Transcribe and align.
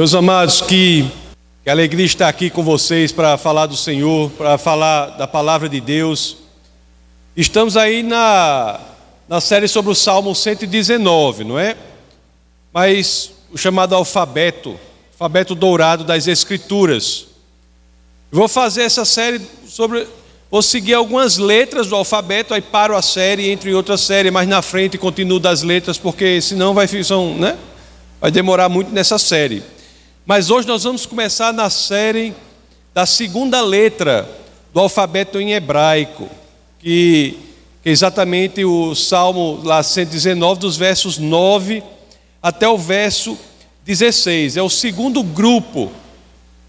Meus 0.00 0.14
amados, 0.14 0.62
que, 0.62 1.04
que 1.62 1.68
alegria 1.68 2.06
estar 2.06 2.26
aqui 2.26 2.48
com 2.48 2.62
vocês 2.62 3.12
para 3.12 3.36
falar 3.36 3.66
do 3.66 3.76
Senhor, 3.76 4.30
para 4.30 4.56
falar 4.56 5.08
da 5.08 5.26
palavra 5.26 5.68
de 5.68 5.78
Deus. 5.78 6.38
Estamos 7.36 7.76
aí 7.76 8.02
na, 8.02 8.80
na 9.28 9.42
série 9.42 9.68
sobre 9.68 9.92
o 9.92 9.94
Salmo 9.94 10.34
119, 10.34 11.44
não 11.44 11.58
é? 11.58 11.76
Mas 12.72 13.32
o 13.52 13.58
chamado 13.58 13.94
alfabeto, 13.94 14.80
alfabeto 15.12 15.54
dourado 15.54 16.02
das 16.02 16.26
Escrituras. 16.26 17.26
vou 18.32 18.48
fazer 18.48 18.84
essa 18.84 19.04
série 19.04 19.38
sobre. 19.68 20.06
Vou 20.50 20.62
seguir 20.62 20.94
algumas 20.94 21.36
letras 21.36 21.88
do 21.88 21.94
alfabeto, 21.94 22.54
aí 22.54 22.62
paro 22.62 22.96
a 22.96 23.02
série, 23.02 23.50
entre 23.50 23.74
outra 23.74 23.98
série, 23.98 24.30
mais 24.30 24.48
na 24.48 24.62
frente 24.62 24.96
continuo 24.96 25.38
das 25.38 25.62
letras, 25.62 25.98
porque 25.98 26.40
senão 26.40 26.72
vai, 26.72 26.88
são, 27.04 27.34
né? 27.34 27.58
vai 28.18 28.30
demorar 28.30 28.70
muito 28.70 28.90
nessa 28.92 29.18
série. 29.18 29.62
Mas 30.30 30.48
hoje 30.48 30.68
nós 30.68 30.84
vamos 30.84 31.06
começar 31.06 31.52
na 31.52 31.68
série 31.68 32.32
da 32.94 33.04
segunda 33.04 33.60
letra 33.60 34.30
do 34.72 34.78
alfabeto 34.78 35.40
em 35.40 35.54
hebraico, 35.54 36.28
que, 36.78 37.36
é 37.84 37.90
exatamente 37.90 38.64
o 38.64 38.94
Salmo 38.94 39.60
lá 39.64 39.82
119, 39.82 40.60
dos 40.60 40.76
versos 40.76 41.18
9 41.18 41.82
até 42.40 42.68
o 42.68 42.78
verso 42.78 43.36
16. 43.84 44.56
É 44.56 44.62
o 44.62 44.70
segundo 44.70 45.20
grupo 45.24 45.90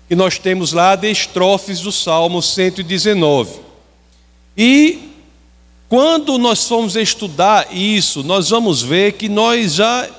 que 0.10 0.16
nós 0.16 0.40
temos 0.40 0.74
lá 0.74 0.96
de 0.96 1.12
estrofes 1.12 1.82
do 1.82 1.91
Salmo 1.91 2.41
119. 2.41 3.60
E 4.58 5.08
quando 5.88 6.40
nós 6.40 6.68
formos 6.68 6.96
estudar 6.96 7.68
isso, 7.72 8.24
nós 8.24 8.50
vamos 8.50 8.82
ver 8.82 9.12
que 9.12 9.30
nós 9.30 9.76
já 9.76 10.10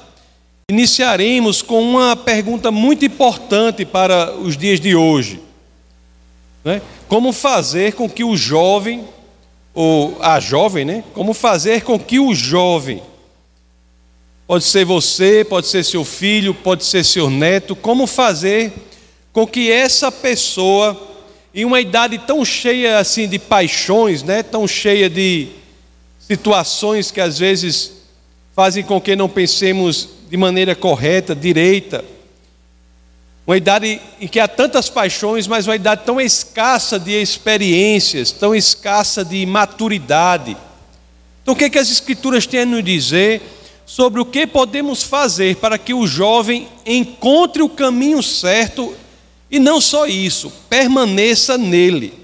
Iniciaremos 0.73 1.61
com 1.61 1.83
uma 1.83 2.17
pergunta 2.17 2.71
muito 2.71 3.05
importante 3.05 3.85
para 3.85 4.35
os 4.35 4.57
dias 4.57 4.81
de 4.81 4.97
hoje. 4.97 5.39
Né? 6.65 6.81
Como 7.07 7.31
fazer 7.31 7.93
com 7.93 8.09
que 8.09 8.25
o 8.25 8.35
jovem, 8.35 9.07
ou 9.75 10.17
a 10.19 10.41
jovem, 10.41 10.87
né? 10.87 11.05
Como 11.13 11.35
fazer 11.35 11.83
com 11.83 11.99
que 11.99 12.19
o 12.19 12.35
jovem, 12.35 13.03
pode 14.47 14.65
ser 14.65 14.87
você, 14.87 15.45
pode 15.45 15.67
ser 15.67 15.85
seu 15.85 16.07
filho, 16.07 16.55
pode 16.55 16.87
ser 16.87 17.05
seu 17.05 17.29
neto, 17.29 17.77
como 17.77 18.07
fazer 18.07 18.73
com 19.31 19.47
que 19.47 19.71
essa 19.71 20.11
pessoa, 20.11 20.99
em 21.55 21.67
uma 21.67 21.83
idade 21.83 22.17
tão 22.17 22.43
cheia 22.47 22.99
assim 22.99 23.29
de 23.29 23.39
paixões, 23.39 24.23
né? 24.23 24.43
Tão 24.43 24.67
cheia 24.67 25.11
de 25.11 25.49
situações 26.19 27.11
que 27.11 27.21
às 27.21 27.39
vezes 27.39 28.02
fazem 28.55 28.85
com 28.85 29.01
que 29.01 29.17
não 29.17 29.29
pensemos 29.29 30.09
de 30.29 30.37
maneira 30.37 30.75
correta, 30.75 31.35
direita. 31.35 32.05
Uma 33.47 33.57
idade 33.57 34.01
em 34.21 34.29
que 34.29 34.39
há 34.39 34.47
tantas 34.47 34.89
paixões, 34.89 35.47
mas 35.47 35.67
uma 35.67 35.75
idade 35.75 36.03
tão 36.05 36.21
escassa 36.21 36.99
de 36.99 37.13
experiências, 37.13 38.31
tão 38.31 38.55
escassa 38.55 39.25
de 39.25 39.45
maturidade. 39.47 40.57
Então, 41.43 41.55
o 41.55 41.57
que, 41.57 41.65
é 41.65 41.71
que 41.71 41.79
as 41.79 41.91
Escrituras 41.91 42.47
têm 42.47 42.61
a 42.61 42.67
nos 42.67 42.85
dizer 42.85 43.43
sobre 43.85 44.21
o 44.21 44.25
que 44.25 44.47
podemos 44.47 45.03
fazer 45.03 45.57
para 45.57 45.77
que 45.77 45.93
o 45.93 46.07
jovem 46.07 46.69
encontre 46.87 47.63
o 47.63 47.69
caminho 47.69 48.23
certo 48.23 48.95
e 49.51 49.59
não 49.59 49.81
só 49.81 50.07
isso, 50.07 50.53
permaneça 50.69 51.59
nele? 51.59 52.15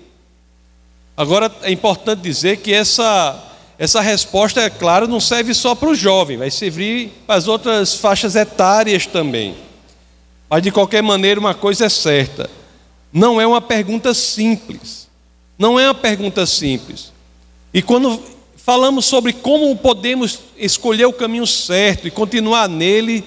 Agora, 1.17 1.51
é 1.63 1.73
importante 1.73 2.21
dizer 2.21 2.59
que 2.59 2.73
essa 2.73 3.45
essa 3.79 4.01
resposta, 4.01 4.61
é 4.61 4.69
claro, 4.69 5.07
não 5.07 5.21
serve 5.21 5.55
só 5.55 5.75
para 5.75 5.89
o 5.89 5.95
jovem, 5.95 6.37
vai 6.37 6.51
servir 6.51 7.13
para 7.27 7.37
as 7.37 7.47
outras 7.47 7.95
faixas 7.95 8.35
etárias 8.35 9.07
também. 9.07 9.55
Mas 10.51 10.63
de 10.63 10.73
qualquer 10.73 11.03
maneira, 11.03 11.39
uma 11.39 11.55
coisa 11.55 11.87
é 11.87 11.89
certa: 11.89 12.51
não 13.13 13.41
é 13.41 13.47
uma 13.47 13.61
pergunta 13.61 14.13
simples. 14.13 15.07
Não 15.59 15.79
é 15.79 15.87
uma 15.87 15.95
pergunta 15.95 16.47
simples. 16.47 17.13
E 17.75 17.83
quando 17.83 18.21
falamos 18.57 19.07
sobre 19.07 19.33
como 19.33 19.75
podemos 19.77 20.41
escolher 20.57 21.07
o 21.07 21.13
caminho 21.13 21.47
certo 21.47 22.07
e 22.07 22.11
continuar 22.11 22.69
nele, 22.69 23.25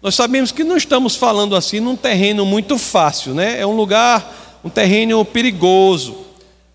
nós 0.00 0.14
sabemos 0.14 0.52
que 0.52 0.64
não 0.64 0.76
estamos 0.76 1.16
falando 1.16 1.56
assim 1.56 1.80
num 1.80 1.96
terreno 1.96 2.44
muito 2.44 2.76
fácil, 2.78 3.34
né? 3.34 3.60
É 3.60 3.66
um 3.66 3.74
lugar, 3.74 4.60
um 4.64 4.68
terreno 4.68 5.24
perigoso. 5.24 6.16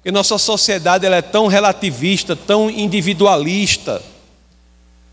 Porque 0.07 0.13
nossa 0.13 0.37
sociedade 0.37 1.05
ela 1.05 1.17
é 1.17 1.21
tão 1.21 1.47
relativista, 1.47 2.33
tão 2.33 2.69
individualista, 2.69 4.01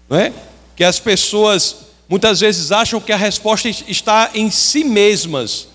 não 0.09 0.17
é? 0.17 0.33
que 0.77 0.85
as 0.85 1.01
pessoas 1.01 1.79
muitas 2.09 2.39
vezes 2.39 2.71
acham 2.71 3.01
que 3.01 3.11
a 3.11 3.17
resposta 3.17 3.69
está 3.69 4.31
em 4.35 4.53
si 4.53 4.85
mesmas 4.85 5.67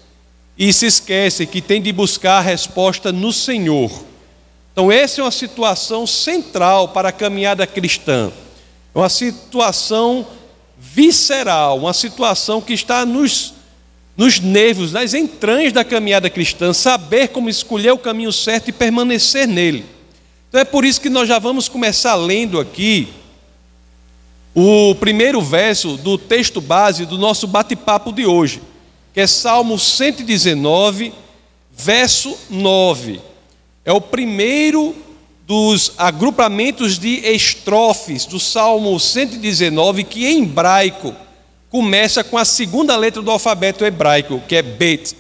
e 0.58 0.72
se 0.72 0.86
esquecem 0.86 1.46
que 1.46 1.62
tem 1.62 1.82
de 1.82 1.92
buscar 1.92 2.38
a 2.38 2.42
resposta 2.42 3.12
no 3.12 3.34
Senhor. 3.34 3.92
Então, 4.72 4.90
essa 4.90 5.20
é 5.20 5.24
uma 5.26 5.32
situação 5.32 6.08
central 6.08 6.88
para 6.88 7.10
a 7.10 7.12
caminhada 7.12 7.68
cristã. 7.68 8.32
É 8.96 8.98
uma 8.98 9.10
situação 9.10 10.26
visceral, 10.78 11.78
uma 11.78 11.94
situação 11.94 12.62
que 12.62 12.72
está 12.72 13.06
nos 13.06 13.54
nos 14.20 14.38
nervos, 14.42 14.92
nas 14.92 15.14
entranhas 15.14 15.72
da 15.72 15.82
caminhada 15.82 16.30
cristã, 16.30 16.74
saber 16.74 17.30
como 17.30 17.50
escolher 17.50 17.94
o 17.94 17.98
caminho 17.98 18.34
certo 18.34 18.68
e 18.68 18.74
permanecer 18.74 19.48
nele. 19.48 19.86
Então 20.50 20.60
é 20.60 20.66
por 20.66 20.84
isso 20.84 21.00
que 21.00 21.10
nós 21.10 21.26
já 21.26 21.40
vamos 21.40 21.70
começar 21.70 22.16
lendo 22.16 22.60
aqui 22.60 23.08
o 24.54 24.94
primeiro 24.96 25.40
verso 25.42 25.96
do 25.96 26.18
texto 26.18 26.60
base 26.60 27.06
do 27.06 27.18
nosso 27.18 27.48
bate-papo 27.48 28.12
de 28.12 28.26
hoje, 28.26 28.62
que 29.14 29.22
é 29.22 29.26
Salmo 29.26 29.80
119, 29.80 31.14
verso 31.72 32.38
9. 32.50 33.22
É 33.86 33.94
o 33.94 34.02
primeiro 34.02 34.94
dos 35.48 35.94
agrupamentos 35.98 37.00
de 37.00 37.26
estrofes 37.26 38.26
do 38.26 38.38
Salmo 38.38 39.00
119, 39.00 40.04
que 40.04 40.28
em 40.28 40.44
hebraico 40.44 41.16
começa 41.70 42.24
com 42.24 42.38
a 42.38 42.46
segunda 42.46 42.96
letra 42.96 43.22
do 43.22 43.32
alfabeto 43.32 43.86
hebraico, 43.86 44.42
que 44.48 44.56
é 44.56 44.62
Bet. 44.62 45.16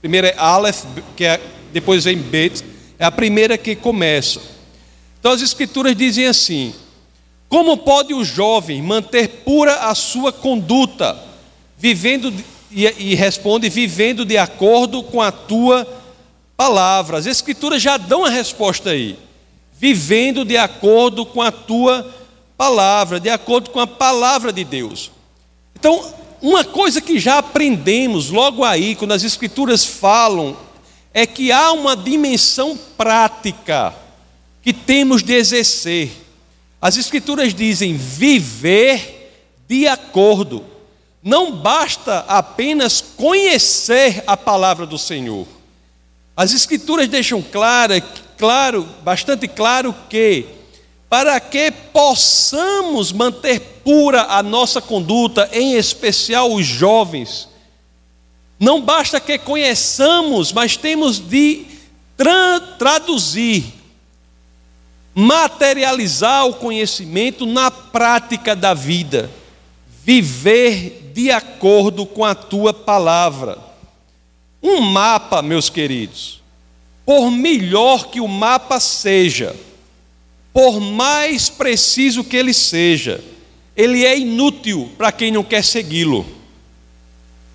Primeiro 0.00 0.26
é 0.26 0.34
Aleph, 0.36 0.84
que 1.16 1.24
é, 1.24 1.40
depois 1.72 2.04
vem 2.04 2.18
Bet, 2.18 2.62
é 2.98 3.04
a 3.04 3.10
primeira 3.10 3.56
que 3.56 3.74
começa. 3.74 4.40
Então 5.18 5.32
as 5.32 5.40
escrituras 5.40 5.96
dizem 5.96 6.26
assim: 6.26 6.74
Como 7.48 7.76
pode 7.78 8.14
o 8.14 8.24
jovem 8.24 8.82
manter 8.82 9.28
pura 9.44 9.74
a 9.88 9.94
sua 9.94 10.32
conduta, 10.32 11.18
vivendo 11.76 12.32
e, 12.70 12.84
e 12.98 13.14
responde 13.14 13.68
vivendo 13.68 14.24
de 14.24 14.36
acordo 14.36 15.02
com 15.02 15.20
a 15.20 15.32
tua 15.32 15.86
palavra? 16.56 17.18
As 17.18 17.26
escrituras 17.26 17.82
já 17.82 17.96
dão 17.96 18.24
a 18.24 18.30
resposta 18.30 18.90
aí. 18.90 19.18
Vivendo 19.78 20.44
de 20.44 20.56
acordo 20.56 21.26
com 21.26 21.42
a 21.42 21.52
tua 21.52 22.14
palavra, 22.56 23.20
de 23.20 23.28
acordo 23.28 23.70
com 23.70 23.80
a 23.80 23.86
palavra 23.86 24.50
de 24.50 24.64
Deus. 24.64 25.10
Então, 25.78 26.14
uma 26.40 26.64
coisa 26.64 27.02
que 27.02 27.18
já 27.18 27.36
aprendemos 27.36 28.30
logo 28.30 28.64
aí, 28.64 28.94
quando 28.94 29.12
as 29.12 29.22
Escrituras 29.22 29.84
falam, 29.84 30.56
é 31.12 31.26
que 31.26 31.52
há 31.52 31.70
uma 31.72 31.94
dimensão 31.94 32.78
prática 32.96 33.94
que 34.62 34.72
temos 34.72 35.22
de 35.22 35.34
exercer. 35.34 36.10
As 36.80 36.96
Escrituras 36.96 37.54
dizem 37.54 37.94
viver 37.94 39.32
de 39.68 39.86
acordo. 39.86 40.64
Não 41.22 41.52
basta 41.52 42.20
apenas 42.26 43.02
conhecer 43.02 44.24
a 44.26 44.34
palavra 44.34 44.86
do 44.86 44.96
Senhor. 44.96 45.46
As 46.34 46.54
Escrituras 46.54 47.06
deixam 47.06 47.42
claro, 47.42 47.92
claro, 48.38 48.88
bastante 49.02 49.46
claro 49.46 49.94
que 50.08 50.46
para 51.16 51.40
que 51.40 51.70
possamos 51.70 53.10
manter 53.10 53.58
pura 53.82 54.24
a 54.24 54.42
nossa 54.42 54.82
conduta, 54.82 55.48
em 55.50 55.72
especial 55.72 56.52
os 56.52 56.66
jovens. 56.66 57.48
Não 58.60 58.82
basta 58.82 59.18
que 59.18 59.38
conheçamos, 59.38 60.52
mas 60.52 60.76
temos 60.76 61.18
de 61.18 61.64
tra 62.18 62.60
traduzir, 62.78 63.64
materializar 65.14 66.46
o 66.48 66.52
conhecimento 66.52 67.46
na 67.46 67.70
prática 67.70 68.54
da 68.54 68.74
vida, 68.74 69.30
viver 70.04 71.12
de 71.14 71.30
acordo 71.30 72.04
com 72.04 72.26
a 72.26 72.34
tua 72.34 72.74
palavra. 72.74 73.56
Um 74.62 74.82
mapa, 74.82 75.40
meus 75.40 75.70
queridos, 75.70 76.42
por 77.06 77.30
melhor 77.30 78.08
que 78.08 78.20
o 78.20 78.28
mapa 78.28 78.78
seja, 78.78 79.56
por 80.56 80.80
mais 80.80 81.50
preciso 81.50 82.24
que 82.24 82.34
ele 82.34 82.54
seja, 82.54 83.22
ele 83.76 84.06
é 84.06 84.18
inútil 84.18 84.90
para 84.96 85.12
quem 85.12 85.30
não 85.30 85.44
quer 85.44 85.62
segui-lo. 85.62 86.24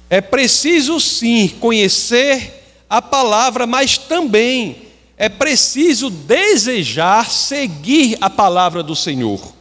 É 0.08 0.22
preciso 0.22 1.00
sim 1.00 1.48
conhecer 1.60 2.64
a 2.88 3.02
palavra, 3.02 3.66
mas 3.66 3.98
também 3.98 4.84
é 5.18 5.28
preciso 5.28 6.12
desejar 6.12 7.28
seguir 7.32 8.20
a 8.22 8.30
palavra 8.30 8.84
do 8.84 8.96
Senhor. 8.96 9.52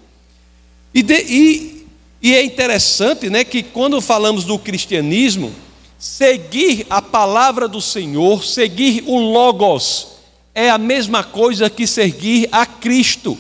E, 0.93 1.03
de, 1.03 1.15
e, 1.23 1.87
e 2.21 2.35
é 2.35 2.45
interessante 2.45 3.31
né, 3.31 3.43
que 3.43 3.63
quando 3.63 4.03
falamos 4.03 4.45
do 4.45 4.59
cristianismo, 4.59 5.51
Seguir 6.01 6.87
a 6.89 7.03
palavra 7.03 7.69
do 7.69 7.79
Senhor, 7.79 8.43
seguir 8.43 9.05
o 9.07 9.19
Logos, 9.19 10.10
é 10.61 10.69
a 10.69 10.77
mesma 10.77 11.25
coisa 11.25 11.71
que 11.71 11.87
seguir 11.87 12.47
a 12.53 12.67
Cristo. 12.67 13.39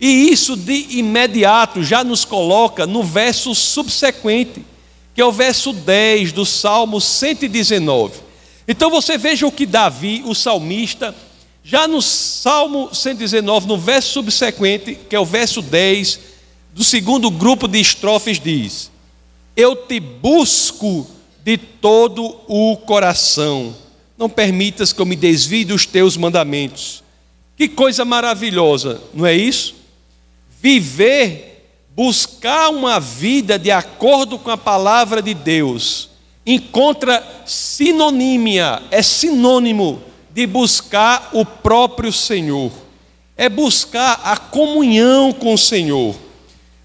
E 0.00 0.30
isso 0.30 0.56
de 0.56 0.98
imediato 0.98 1.82
já 1.82 2.04
nos 2.04 2.24
coloca 2.24 2.86
no 2.86 3.02
verso 3.02 3.54
subsequente, 3.54 4.64
que 5.14 5.20
é 5.20 5.24
o 5.24 5.32
verso 5.32 5.72
10 5.72 6.30
do 6.30 6.46
Salmo 6.46 7.00
119. 7.00 8.20
Então 8.68 8.88
você 8.88 9.18
veja 9.18 9.46
o 9.46 9.52
que 9.52 9.66
Davi, 9.66 10.22
o 10.24 10.34
salmista, 10.34 11.14
já 11.64 11.88
no 11.88 12.00
Salmo 12.00 12.94
119, 12.94 13.66
no 13.66 13.76
verso 13.76 14.12
subsequente, 14.12 14.94
que 15.08 15.16
é 15.16 15.18
o 15.20 15.24
verso 15.24 15.60
10, 15.60 16.20
do 16.72 16.84
segundo 16.84 17.30
grupo 17.30 17.66
de 17.66 17.80
estrofes, 17.80 18.38
diz: 18.38 18.90
Eu 19.56 19.74
te 19.74 19.98
busco 19.98 21.06
de 21.42 21.56
todo 21.56 22.36
o 22.46 22.76
coração, 22.76 23.74
não 24.16 24.28
permitas 24.28 24.92
que 24.92 25.00
eu 25.00 25.06
me 25.06 25.16
desvie 25.16 25.64
dos 25.64 25.86
teus 25.86 26.16
mandamentos. 26.16 27.02
Que 27.56 27.68
coisa 27.68 28.04
maravilhosa, 28.04 29.00
não 29.12 29.26
é 29.26 29.34
isso? 29.34 29.74
Viver, 30.60 31.68
buscar 31.94 32.70
uma 32.70 32.98
vida 32.98 33.58
de 33.58 33.70
acordo 33.70 34.38
com 34.38 34.50
a 34.50 34.56
palavra 34.56 35.22
de 35.22 35.34
Deus, 35.34 36.10
encontra 36.44 37.22
sinonímia, 37.46 38.82
é 38.90 39.02
sinônimo 39.02 40.02
de 40.32 40.46
buscar 40.46 41.30
o 41.32 41.44
próprio 41.44 42.12
Senhor, 42.12 42.72
é 43.36 43.48
buscar 43.48 44.20
a 44.24 44.36
comunhão 44.36 45.32
com 45.32 45.54
o 45.54 45.58
Senhor. 45.58 46.14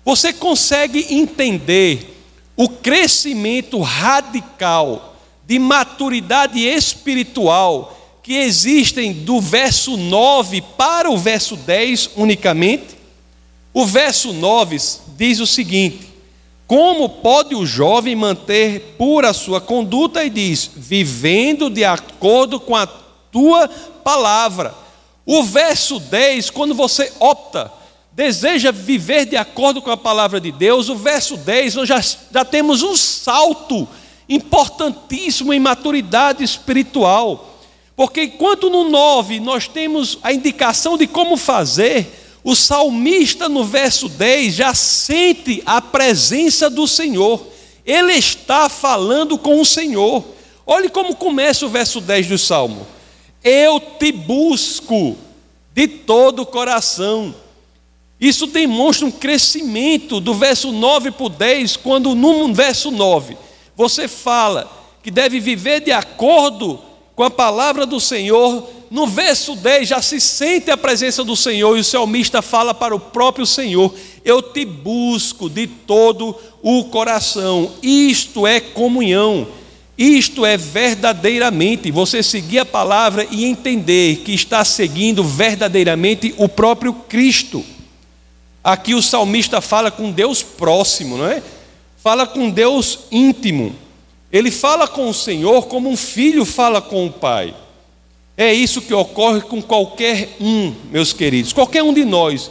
Você 0.05 0.31
consegue 0.31 1.13
entender 1.13 2.15
o 2.55 2.69
crescimento 2.69 3.79
radical 3.79 5.08
de 5.49 5.57
maturidade 5.57 6.59
espiritual 6.59 7.97
que 8.21 8.35
existem 8.35 9.11
do 9.11 9.41
verso 9.41 9.97
9 9.97 10.61
para 10.77 11.09
o 11.09 11.17
verso 11.17 11.55
10 11.55 12.11
unicamente? 12.15 12.95
O 13.73 13.83
verso 13.83 14.31
9 14.31 14.77
diz 15.17 15.39
o 15.39 15.47
seguinte: 15.47 16.07
como 16.67 17.09
pode 17.09 17.55
o 17.55 17.65
jovem 17.65 18.15
manter 18.15 18.93
pura 18.95 19.33
sua 19.33 19.59
conduta? 19.59 20.23
E 20.23 20.29
diz: 20.29 20.69
vivendo 20.75 21.67
de 21.67 21.83
acordo 21.83 22.59
com 22.59 22.75
a 22.75 22.85
tua 22.85 23.67
palavra. 24.03 24.75
O 25.25 25.43
verso 25.43 25.99
10, 25.99 26.51
quando 26.51 26.75
você 26.75 27.11
opta, 27.19 27.71
deseja 28.11 28.71
viver 28.71 29.25
de 29.25 29.35
acordo 29.35 29.81
com 29.81 29.89
a 29.89 29.97
palavra 29.97 30.39
de 30.39 30.51
Deus, 30.51 30.89
o 30.89 30.95
verso 30.95 31.37
10, 31.37 31.73
nós 31.73 31.89
já, 31.89 31.99
já 31.99 32.45
temos 32.45 32.83
um 32.83 32.95
salto 32.95 33.87
importantíssimo 34.29 35.51
em 35.51 35.59
maturidade 35.59 36.43
espiritual. 36.43 37.57
Porque 37.95 38.23
enquanto 38.23 38.69
no 38.69 38.87
9 38.87 39.39
nós 39.39 39.67
temos 39.67 40.19
a 40.21 40.31
indicação 40.31 40.97
de 40.97 41.07
como 41.07 41.35
fazer, 41.35 42.39
o 42.43 42.55
salmista, 42.55 43.49
no 43.49 43.65
verso 43.65 44.07
10, 44.07 44.53
já 44.53 44.73
sente 44.73 45.61
a 45.65 45.81
presença 45.81 46.69
do 46.69 46.87
Senhor. 46.87 47.45
Ele 47.85 48.13
está 48.13 48.69
falando 48.69 49.37
com 49.37 49.59
o 49.59 49.65
Senhor. 49.65 50.23
Olhe 50.65 50.87
como 50.87 51.15
começa 51.15 51.65
o 51.65 51.69
verso 51.69 51.99
10 51.99 52.27
do 52.27 52.37
salmo: 52.37 52.87
Eu 53.43 53.79
te 53.79 54.11
busco 54.11 55.17
de 55.73 55.87
todo 55.87 56.43
o 56.43 56.45
coração. 56.45 57.35
Isso 58.21 58.47
demonstra 58.47 59.07
um 59.07 59.11
crescimento 59.11 60.19
do 60.19 60.33
verso 60.33 60.71
9 60.71 61.11
para 61.11 61.25
o 61.25 61.29
10, 61.29 61.77
quando 61.77 62.15
no 62.15 62.53
verso 62.53 62.91
9 62.91 63.35
você 63.79 64.09
fala 64.09 64.69
que 65.01 65.09
deve 65.09 65.39
viver 65.39 65.79
de 65.79 65.93
acordo 65.93 66.81
com 67.15 67.23
a 67.23 67.31
palavra 67.31 67.85
do 67.85 67.97
Senhor, 67.97 68.69
no 68.91 69.07
verso 69.07 69.55
10 69.55 69.87
já 69.87 70.01
se 70.01 70.19
sente 70.19 70.69
a 70.69 70.75
presença 70.75 71.23
do 71.23 71.33
Senhor 71.33 71.77
e 71.77 71.79
o 71.79 71.83
salmista 71.85 72.41
fala 72.41 72.73
para 72.73 72.93
o 72.93 72.99
próprio 72.99 73.45
Senhor: 73.45 73.95
Eu 74.25 74.41
te 74.41 74.65
busco 74.65 75.49
de 75.49 75.65
todo 75.65 76.35
o 76.61 76.83
coração. 76.85 77.71
Isto 77.81 78.45
é 78.45 78.59
comunhão. 78.59 79.47
Isto 79.97 80.45
é 80.45 80.57
verdadeiramente 80.57 81.89
você 81.89 82.21
seguir 82.21 82.59
a 82.59 82.65
palavra 82.65 83.25
e 83.31 83.45
entender 83.45 84.17
que 84.25 84.33
está 84.33 84.65
seguindo 84.65 85.23
verdadeiramente 85.23 86.33
o 86.37 86.49
próprio 86.49 86.91
Cristo. 86.91 87.63
Aqui 88.61 88.93
o 88.93 89.01
salmista 89.01 89.61
fala 89.61 89.89
com 89.89 90.11
Deus 90.11 90.43
próximo, 90.43 91.17
não 91.17 91.25
é? 91.25 91.41
Fala 92.01 92.25
com 92.25 92.49
Deus 92.49 92.99
íntimo. 93.11 93.75
Ele 94.31 94.51
fala 94.51 94.87
com 94.87 95.09
o 95.09 95.13
Senhor 95.13 95.67
como 95.67 95.89
um 95.89 95.97
filho 95.97 96.45
fala 96.45 96.81
com 96.81 97.05
o 97.05 97.11
pai. 97.11 97.53
É 98.37 98.53
isso 98.53 98.81
que 98.81 98.93
ocorre 98.93 99.41
com 99.41 99.61
qualquer 99.61 100.29
um, 100.39 100.73
meus 100.89 101.11
queridos, 101.11 101.51
qualquer 101.51 101.83
um 101.83 101.93
de 101.93 102.05
nós, 102.05 102.49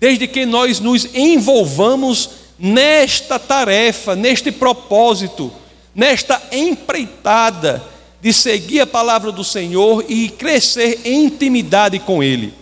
desde 0.00 0.26
que 0.26 0.44
nós 0.44 0.80
nos 0.80 1.14
envolvamos 1.14 2.30
nesta 2.58 3.38
tarefa, 3.38 4.16
neste 4.16 4.50
propósito, 4.50 5.52
nesta 5.94 6.42
empreitada 6.50 7.80
de 8.20 8.32
seguir 8.32 8.80
a 8.80 8.86
palavra 8.86 9.30
do 9.30 9.44
Senhor 9.44 10.04
e 10.08 10.28
crescer 10.28 11.02
em 11.04 11.26
intimidade 11.26 12.00
com 12.00 12.20
Ele. 12.20 12.52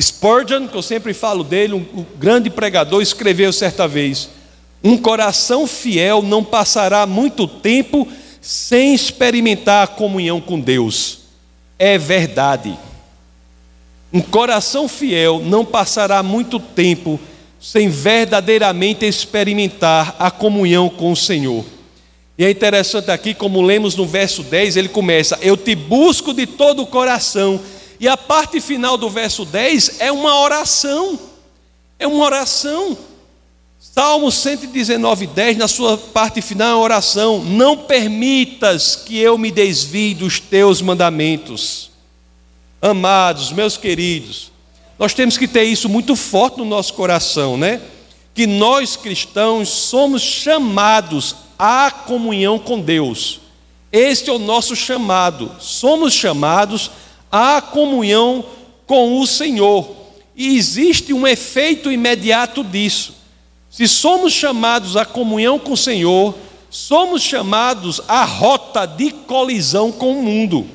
Spurgeon, 0.00 0.66
que 0.66 0.76
eu 0.76 0.82
sempre 0.82 1.14
falo 1.14 1.44
dele, 1.44 1.74
um, 1.74 2.04
grande 2.18 2.50
pregador, 2.50 3.00
escreveu 3.00 3.52
certa 3.52 3.86
vez: 3.86 4.28
Um 4.82 4.96
coração 4.96 5.66
fiel 5.66 6.22
não 6.22 6.44
passará 6.44 7.06
muito 7.06 7.46
tempo 7.46 8.06
sem 8.40 8.94
experimentar 8.94 9.84
a 9.84 9.86
comunhão 9.86 10.40
com 10.40 10.58
Deus 10.58 11.18
é 11.78 11.96
verdade. 11.96 12.76
Um 14.12 14.20
coração 14.20 14.88
fiel 14.88 15.40
não 15.40 15.64
passará 15.64 16.22
muito 16.22 16.58
tempo 16.58 17.20
sem 17.60 17.88
verdadeiramente 17.88 19.04
experimentar 19.04 20.16
a 20.18 20.30
comunhão 20.30 20.88
com 20.88 21.12
o 21.12 21.16
Senhor. 21.16 21.64
E 22.36 22.44
é 22.44 22.50
interessante 22.50 23.10
aqui, 23.10 23.34
como 23.34 23.60
lemos 23.60 23.94
no 23.94 24.06
verso 24.06 24.42
10, 24.42 24.76
ele 24.76 24.88
começa: 24.88 25.38
Eu 25.42 25.56
te 25.56 25.74
busco 25.74 26.32
de 26.32 26.46
todo 26.46 26.82
o 26.82 26.86
coração. 26.86 27.60
E 28.00 28.06
a 28.06 28.16
parte 28.16 28.60
final 28.60 28.96
do 28.96 29.10
verso 29.10 29.44
10 29.44 30.00
é 30.00 30.10
uma 30.10 30.40
oração. 30.40 31.18
É 31.98 32.06
uma 32.06 32.24
oração. 32.24 32.96
Salmo 33.98 34.30
119, 34.30 35.26
10, 35.26 35.56
na 35.56 35.66
sua 35.66 35.98
parte 35.98 36.40
final, 36.40 36.76
uma 36.76 36.84
oração: 36.84 37.42
Não 37.42 37.76
permitas 37.76 38.94
que 38.94 39.18
eu 39.18 39.36
me 39.36 39.50
desvie 39.50 40.14
dos 40.14 40.38
teus 40.38 40.80
mandamentos. 40.80 41.90
Amados, 42.80 43.50
meus 43.50 43.76
queridos, 43.76 44.52
nós 45.00 45.14
temos 45.14 45.36
que 45.36 45.48
ter 45.48 45.64
isso 45.64 45.88
muito 45.88 46.14
forte 46.14 46.58
no 46.58 46.64
nosso 46.64 46.94
coração, 46.94 47.56
né? 47.56 47.80
Que 48.32 48.46
nós 48.46 48.94
cristãos 48.94 49.68
somos 49.68 50.22
chamados 50.22 51.34
à 51.58 51.90
comunhão 51.90 52.56
com 52.56 52.80
Deus. 52.80 53.40
Este 53.90 54.30
é 54.30 54.32
o 54.32 54.38
nosso 54.38 54.76
chamado. 54.76 55.50
Somos 55.58 56.14
chamados 56.14 56.88
à 57.32 57.60
comunhão 57.60 58.44
com 58.86 59.18
o 59.18 59.26
Senhor. 59.26 59.90
E 60.36 60.56
existe 60.56 61.12
um 61.12 61.26
efeito 61.26 61.90
imediato 61.90 62.62
disso. 62.62 63.17
Se 63.70 63.86
somos 63.86 64.32
chamados 64.32 64.96
à 64.96 65.04
comunhão 65.04 65.58
com 65.58 65.72
o 65.72 65.76
Senhor, 65.76 66.34
somos 66.70 67.22
chamados 67.22 68.00
à 68.08 68.24
rota 68.24 68.86
de 68.86 69.10
colisão 69.10 69.92
com 69.92 70.12
o 70.12 70.22
mundo. 70.22 70.66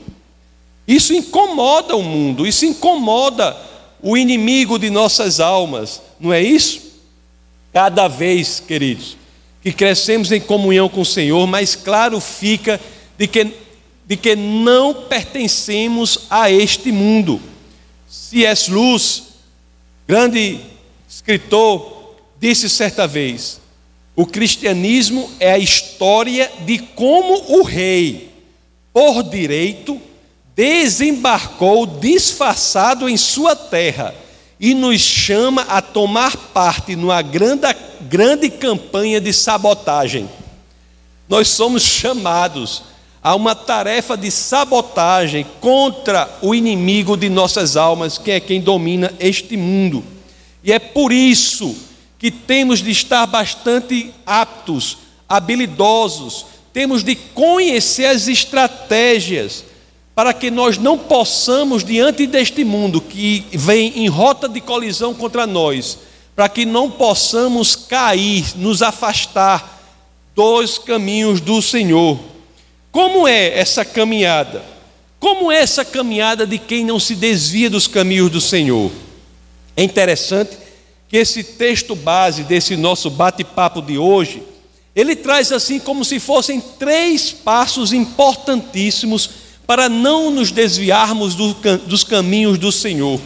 Isso 0.88 1.14
incomoda 1.14 1.96
o 1.96 2.04
mundo, 2.04 2.46
isso 2.46 2.66
incomoda 2.66 3.56
o 4.02 4.18
inimigo 4.18 4.78
de 4.78 4.90
nossas 4.90 5.40
almas, 5.40 6.02
não 6.20 6.34
é 6.34 6.42
isso? 6.42 6.82
Cada 7.72 8.08
vez, 8.08 8.60
queridos, 8.60 9.16
que 9.62 9.72
crescemos 9.72 10.32
em 10.32 10.42
comunhão 10.42 10.90
com 10.90 11.02
o 11.02 11.06
Senhor, 11.06 11.48
mais 11.48 11.74
claro 11.74 12.20
fica 12.20 12.80
de 13.18 13.28
que, 13.28 13.48
de 14.06 14.18
que 14.18 14.36
não 14.36 14.94
pertencemos 14.94 16.20
a 16.30 16.52
este 16.52 16.92
mundo. 16.92 17.42
C.S. 18.10 18.70
Luz, 18.70 19.24
grande 20.06 20.60
escritor, 21.08 21.93
disse 22.44 22.68
certa 22.68 23.08
vez: 23.08 23.62
o 24.18 24.26
cristianismo 24.26 25.32
é 25.40 25.54
a 25.54 25.58
história 25.58 26.52
de 26.66 26.78
como 26.78 27.58
o 27.58 27.64
rei, 27.64 28.30
por 28.92 29.24
direito, 29.24 30.00
desembarcou 30.54 31.86
disfarçado 31.86 33.08
em 33.08 33.16
sua 33.16 33.56
terra 33.56 34.14
e 34.60 34.74
nos 34.74 35.00
chama 35.00 35.62
a 35.62 35.82
tomar 35.82 36.36
parte 36.36 36.98
numa 36.98 37.22
grande, 37.22 37.74
grande 38.02 38.50
campanha 38.50 39.22
de 39.22 39.32
sabotagem. 39.32 40.30
Nós 41.30 41.48
somos 41.48 41.82
chamados 41.82 42.84
a 43.24 43.34
uma 43.36 43.56
tarefa 43.56 44.18
de 44.18 44.30
sabotagem 44.30 45.46
contra 45.62 46.30
o 46.42 46.54
inimigo 46.54 47.16
de 47.16 47.30
nossas 47.30 47.78
almas, 47.78 48.18
que 48.18 48.32
é 48.32 48.40
quem 48.42 48.60
domina 48.60 49.14
este 49.18 49.56
mundo. 49.56 50.04
E 50.62 50.74
é 50.74 50.78
por 50.78 51.14
isso 51.14 51.93
que 52.24 52.32
temos 52.32 52.82
de 52.82 52.90
estar 52.90 53.26
bastante 53.26 54.14
aptos, 54.26 55.00
habilidosos, 55.28 56.46
temos 56.72 57.04
de 57.04 57.16
conhecer 57.16 58.06
as 58.06 58.30
estratégias 58.30 59.66
para 60.16 60.32
que 60.32 60.50
nós 60.50 60.78
não 60.78 60.98
possamos, 60.98 61.84
diante 61.84 62.26
deste 62.26 62.64
mundo 62.64 63.02
que 63.02 63.44
vem 63.52 64.06
em 64.06 64.08
rota 64.08 64.48
de 64.48 64.62
colisão 64.62 65.14
contra 65.14 65.46
nós, 65.46 65.98
para 66.34 66.48
que 66.48 66.66
não 66.66 66.90
possamos 66.90 67.76
cair, 67.76 68.54
nos 68.56 68.82
afastar 68.82 69.84
dos 70.34 70.78
caminhos 70.78 71.42
do 71.42 71.62
Senhor. 71.62 72.18
Como 72.90 73.28
é 73.28 73.60
essa 73.60 73.84
caminhada? 73.84 74.64
Como 75.20 75.52
é 75.52 75.58
essa 75.58 75.84
caminhada 75.84 76.48
de 76.48 76.58
quem 76.58 76.86
não 76.86 77.02
se 77.02 77.16
desvia 77.16 77.70
dos 77.70 77.86
caminhos 77.86 78.32
do 78.32 78.40
Senhor? 78.40 78.90
É 79.76 79.84
interessante 79.84 80.63
que 81.14 81.18
esse 81.18 81.44
texto 81.44 81.94
base 81.94 82.42
desse 82.42 82.76
nosso 82.76 83.08
bate-papo 83.08 83.84
de 83.84 84.00
hoje, 84.00 84.42
ele 84.96 85.16
traz 85.16 85.52
assim 85.52 85.80
como 85.80 86.04
se 86.04 86.20
fossem 86.20 86.60
três 86.60 87.32
passos 87.32 87.94
importantíssimos 87.94 89.30
para 89.68 89.88
não 89.88 90.32
nos 90.32 90.50
desviarmos 90.50 91.36
do, 91.36 91.54
dos 91.86 92.04
caminhos 92.04 92.58
do 92.58 92.72
Senhor. 92.72 93.22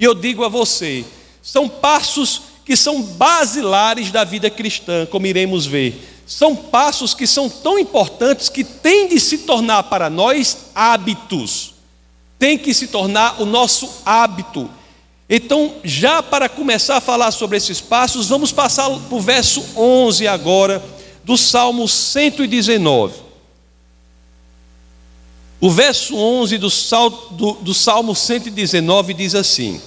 E 0.00 0.02
eu 0.02 0.16
digo 0.16 0.42
a 0.42 0.48
você, 0.48 1.04
são 1.40 1.68
passos 1.68 2.42
que 2.64 2.76
são 2.76 3.00
basilares 3.02 4.10
da 4.10 4.24
vida 4.24 4.50
cristã, 4.50 5.06
como 5.06 5.28
iremos 5.28 5.64
ver. 5.64 6.24
São 6.26 6.56
passos 6.56 7.14
que 7.14 7.24
são 7.24 7.48
tão 7.48 7.78
importantes 7.78 8.48
que 8.48 8.64
têm 8.64 9.06
de 9.06 9.20
se 9.20 9.38
tornar 9.38 9.84
para 9.84 10.10
nós 10.10 10.70
hábitos. 10.74 11.74
Tem 12.36 12.58
que 12.58 12.74
se 12.74 12.88
tornar 12.88 13.40
o 13.40 13.46
nosso 13.46 13.88
hábito. 14.04 14.68
Então, 15.28 15.74
já 15.84 16.22
para 16.22 16.48
começar 16.48 16.96
a 16.96 17.00
falar 17.02 17.30
sobre 17.32 17.58
esses 17.58 17.80
passos, 17.80 18.28
vamos 18.28 18.50
passar 18.50 18.88
para 18.88 19.14
o 19.14 19.20
verso 19.20 19.62
11 19.76 20.26
agora, 20.26 20.82
do 21.22 21.36
Salmo 21.36 21.86
119. 21.86 23.14
O 25.60 25.70
verso 25.70 26.16
11 26.16 26.56
do, 26.56 26.68
do, 27.32 27.52
do 27.54 27.74
Salmo 27.74 28.14
119 28.14 29.12
diz 29.12 29.34
assim: 29.34 29.82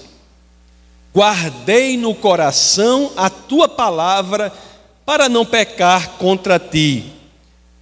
Guardei 1.16 1.98
no 1.98 2.14
coração 2.14 3.12
a 3.18 3.30
tua 3.30 3.68
palavra 3.68 4.54
para 5.06 5.28
não 5.28 5.46
pecar 5.46 6.12
contra 6.12 6.60
ti. 6.60 7.06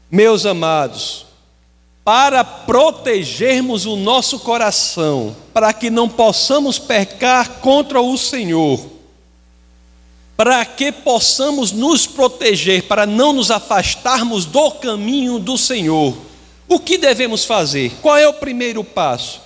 Meus 0.09 0.45
amados, 0.45 1.25
para 2.03 2.43
protegermos 2.43 3.85
o 3.85 3.95
nosso 3.95 4.39
coração, 4.39 5.35
para 5.53 5.71
que 5.73 5.89
não 5.89 6.09
possamos 6.09 6.79
pecar 6.79 7.59
contra 7.59 8.01
o 8.01 8.17
Senhor, 8.17 8.79
para 10.35 10.65
que 10.65 10.91
possamos 10.91 11.71
nos 11.71 12.07
proteger, 12.07 12.83
para 12.83 13.05
não 13.05 13.33
nos 13.33 13.51
afastarmos 13.51 14.45
do 14.45 14.71
caminho 14.71 15.37
do 15.37 15.57
Senhor, 15.57 16.15
o 16.67 16.79
que 16.79 16.97
devemos 16.97 17.45
fazer? 17.45 17.91
Qual 18.01 18.15
é 18.15 18.27
o 18.27 18.33
primeiro 18.33 18.83
passo? 18.83 19.41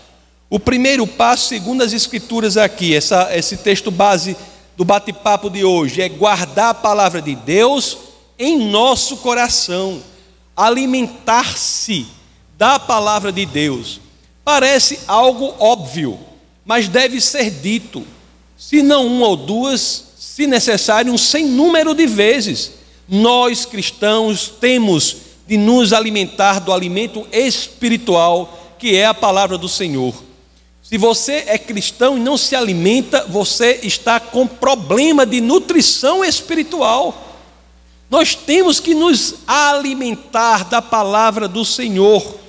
O 0.50 0.60
primeiro 0.60 1.07
passo, 1.07 1.48
segundo 1.48 1.81
as 1.81 1.93
Escrituras 1.93 2.57
aqui, 2.57 2.95
essa, 2.95 3.36
esse 3.36 3.57
texto 3.57 3.89
base 3.89 4.38
do 4.77 4.86
bate-papo 4.86 5.50
de 5.50 5.63
hoje, 5.63 6.01
é 6.01 6.10
guardar 6.10 6.69
a 6.69 6.74
palavra 6.74 7.22
de 7.22 7.33
Deus 7.33 7.98
em 8.38 8.69
nosso 8.69 9.17
coração, 9.17 10.01
alimentar-se 10.55 12.05
da 12.63 12.79
palavra 12.79 13.29
de 13.29 13.46
Deus. 13.46 14.00
Parece 14.41 15.01
algo 15.05 15.53
óbvio, 15.60 16.17
mas 16.63 16.88
deve 16.88 17.20
ser 17.20 17.51
dito, 17.51 18.08
se 18.58 18.82
não 18.82 19.05
uma 19.05 19.27
ou 19.27 19.36
duas, 19.36 20.13
se 20.17 20.48
necessário, 20.48 21.12
um 21.12 21.17
sem 21.17 21.46
número 21.46 21.93
de 21.93 22.08
vezes. 22.08 22.72
Nós 23.05 23.65
cristãos 23.65 24.48
temos 24.62 25.17
de 25.46 25.58
nos 25.58 25.91
alimentar 25.91 26.60
do 26.60 26.72
alimento 26.72 27.27
espiritual, 27.34 28.58
que 28.79 28.96
é 28.96 29.08
a 29.08 29.13
palavra 29.13 29.58
do 29.58 29.67
Senhor. 29.67 30.15
Se 30.82 30.98
você 30.98 31.43
é 31.48 31.58
cristão 31.58 32.15
e 32.15 32.22
não 32.22 32.38
se 32.38 32.55
alimenta, 32.55 33.25
você 33.27 33.82
está 33.84 34.22
com 34.22 34.48
problema 34.48 35.25
de 35.25 35.41
nutrição 35.41 36.24
espiritual. 36.24 37.41
Nós 38.10 38.36
temos 38.36 38.79
que 38.79 38.96
nos 38.96 39.36
alimentar 39.46 40.63
da 40.63 40.82
palavra 40.82 41.46
do 41.46 41.65
Senhor. 41.65 42.41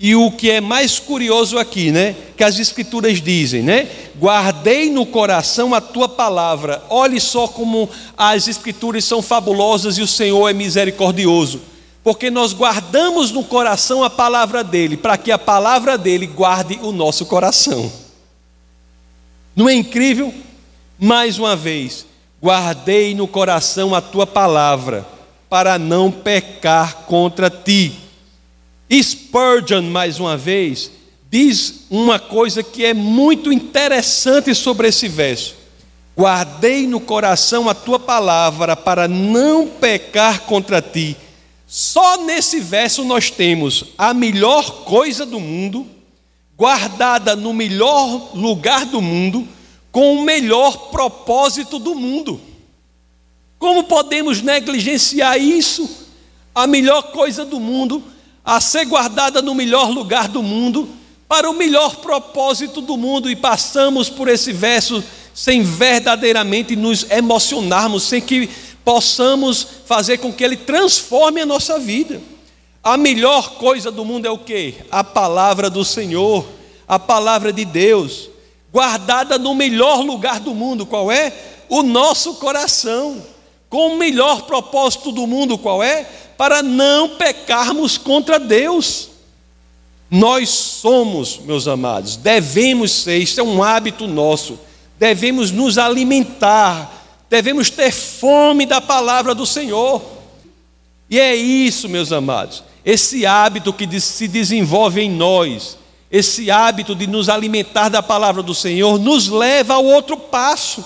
E 0.00 0.16
o 0.16 0.30
que 0.30 0.50
é 0.50 0.62
mais 0.62 0.98
curioso 0.98 1.58
aqui, 1.58 1.90
né? 1.90 2.16
Que 2.34 2.42
as 2.42 2.58
escrituras 2.58 3.20
dizem, 3.20 3.62
né? 3.62 3.86
Guardei 4.18 4.88
no 4.88 5.04
coração 5.04 5.74
a 5.74 5.80
tua 5.80 6.08
palavra. 6.08 6.82
Olhe 6.88 7.20
só 7.20 7.46
como 7.46 7.88
as 8.16 8.48
escrituras 8.48 9.04
são 9.04 9.20
fabulosas 9.20 9.98
e 9.98 10.02
o 10.02 10.06
Senhor 10.06 10.48
é 10.48 10.54
misericordioso 10.54 11.60
porque 12.02 12.30
nós 12.30 12.52
guardamos 12.52 13.30
no 13.30 13.44
coração 13.44 14.02
a 14.02 14.08
palavra 14.08 14.64
dele, 14.64 14.96
para 14.96 15.18
que 15.18 15.30
a 15.30 15.38
palavra 15.38 15.98
dele 15.98 16.26
guarde 16.26 16.78
o 16.82 16.92
nosso 16.92 17.26
coração. 17.26 17.92
Não 19.54 19.68
é 19.68 19.74
incrível? 19.74 20.32
Mais 20.98 21.38
uma 21.38 21.54
vez, 21.54 22.06
guardei 22.42 23.14
no 23.14 23.28
coração 23.28 23.94
a 23.94 24.00
tua 24.00 24.26
palavra, 24.26 25.06
para 25.48 25.78
não 25.78 26.10
pecar 26.10 27.04
contra 27.06 27.50
ti. 27.50 27.92
Spurgeon, 28.90 29.82
mais 29.82 30.18
uma 30.18 30.36
vez, 30.36 30.90
diz 31.30 31.86
uma 31.90 32.18
coisa 32.18 32.62
que 32.62 32.84
é 32.84 32.92
muito 32.92 33.52
interessante 33.52 34.54
sobre 34.54 34.88
esse 34.88 35.08
verso. 35.08 35.54
Guardei 36.16 36.86
no 36.86 37.00
coração 37.00 37.68
a 37.68 37.74
tua 37.74 37.98
palavra 37.98 38.76
para 38.76 39.06
não 39.06 39.66
pecar 39.66 40.40
contra 40.40 40.82
ti 40.82 41.16
só 41.70 42.24
nesse 42.24 42.58
verso 42.58 43.04
nós 43.04 43.30
temos 43.30 43.84
a 43.96 44.12
melhor 44.12 44.82
coisa 44.82 45.24
do 45.24 45.38
mundo, 45.38 45.86
guardada 46.56 47.36
no 47.36 47.54
melhor 47.54 48.34
lugar 48.34 48.84
do 48.86 49.00
mundo, 49.00 49.46
com 49.92 50.16
o 50.16 50.24
melhor 50.24 50.90
propósito 50.90 51.78
do 51.78 51.94
mundo. 51.94 52.40
Como 53.56 53.84
podemos 53.84 54.42
negligenciar 54.42 55.38
isso? 55.40 56.08
A 56.52 56.66
melhor 56.66 57.12
coisa 57.12 57.44
do 57.44 57.60
mundo, 57.60 58.02
a 58.44 58.60
ser 58.60 58.84
guardada 58.86 59.42
no 59.42 59.54
melhor 59.54 59.90
lugar 59.90 60.28
do 60.28 60.42
mundo, 60.42 60.88
para 61.28 61.48
o 61.48 61.54
melhor 61.54 61.96
propósito 61.96 62.80
do 62.80 62.96
mundo, 62.96 63.30
e 63.30 63.36
passamos 63.36 64.08
por 64.08 64.28
esse 64.28 64.52
verso 64.52 65.02
sem 65.32 65.62
verdadeiramente 65.62 66.74
nos 66.74 67.08
emocionarmos, 67.10 68.02
sem 68.02 68.20
que 68.20 68.48
possamos 68.84 69.66
fazer 69.86 70.18
com 70.18 70.32
que 70.32 70.42
Ele 70.42 70.56
transforme 70.56 71.40
a 71.40 71.46
nossa 71.46 71.78
vida. 71.78 72.20
A 72.82 72.96
melhor 72.96 73.52
coisa 73.56 73.90
do 73.90 74.04
mundo 74.04 74.26
é 74.26 74.30
o 74.30 74.38
que? 74.38 74.74
A 74.90 75.04
palavra 75.04 75.68
do 75.68 75.84
Senhor, 75.84 76.46
a 76.88 76.98
palavra 76.98 77.52
de 77.52 77.64
Deus, 77.64 78.30
guardada 78.72 79.38
no 79.38 79.54
melhor 79.54 80.00
lugar 80.00 80.40
do 80.40 80.54
mundo, 80.54 80.86
qual 80.86 81.12
é? 81.12 81.32
O 81.68 81.82
nosso 81.82 82.34
coração, 82.34 83.22
com 83.68 83.94
o 83.94 83.96
melhor 83.96 84.42
propósito 84.42 85.12
do 85.12 85.26
mundo, 85.26 85.56
qual 85.58 85.82
é? 85.82 86.08
Para 86.40 86.62
não 86.62 87.10
pecarmos 87.10 87.98
contra 87.98 88.40
Deus. 88.40 89.10
Nós 90.10 90.48
somos, 90.48 91.38
meus 91.38 91.68
amados, 91.68 92.16
devemos 92.16 92.90
ser, 92.90 93.18
isso 93.18 93.38
é 93.38 93.42
um 93.42 93.62
hábito 93.62 94.08
nosso, 94.08 94.58
devemos 94.98 95.50
nos 95.50 95.76
alimentar 95.76 97.00
devemos 97.30 97.70
ter 97.70 97.92
fome 97.92 98.66
da 98.66 98.80
palavra 98.80 99.34
do 99.36 99.46
Senhor. 99.46 100.02
E 101.08 101.18
é 101.18 101.34
isso, 101.34 101.88
meus 101.88 102.10
amados, 102.10 102.64
esse 102.84 103.24
hábito 103.24 103.72
que 103.72 104.00
se 104.00 104.26
desenvolve 104.26 105.00
em 105.00 105.10
nós, 105.10 105.78
esse 106.10 106.50
hábito 106.50 106.94
de 106.94 107.06
nos 107.06 107.28
alimentar 107.28 107.88
da 107.88 108.02
palavra 108.02 108.42
do 108.42 108.54
Senhor, 108.54 108.98
nos 108.98 109.28
leva 109.28 109.74
ao 109.74 109.84
outro 109.84 110.16
passo. 110.16 110.84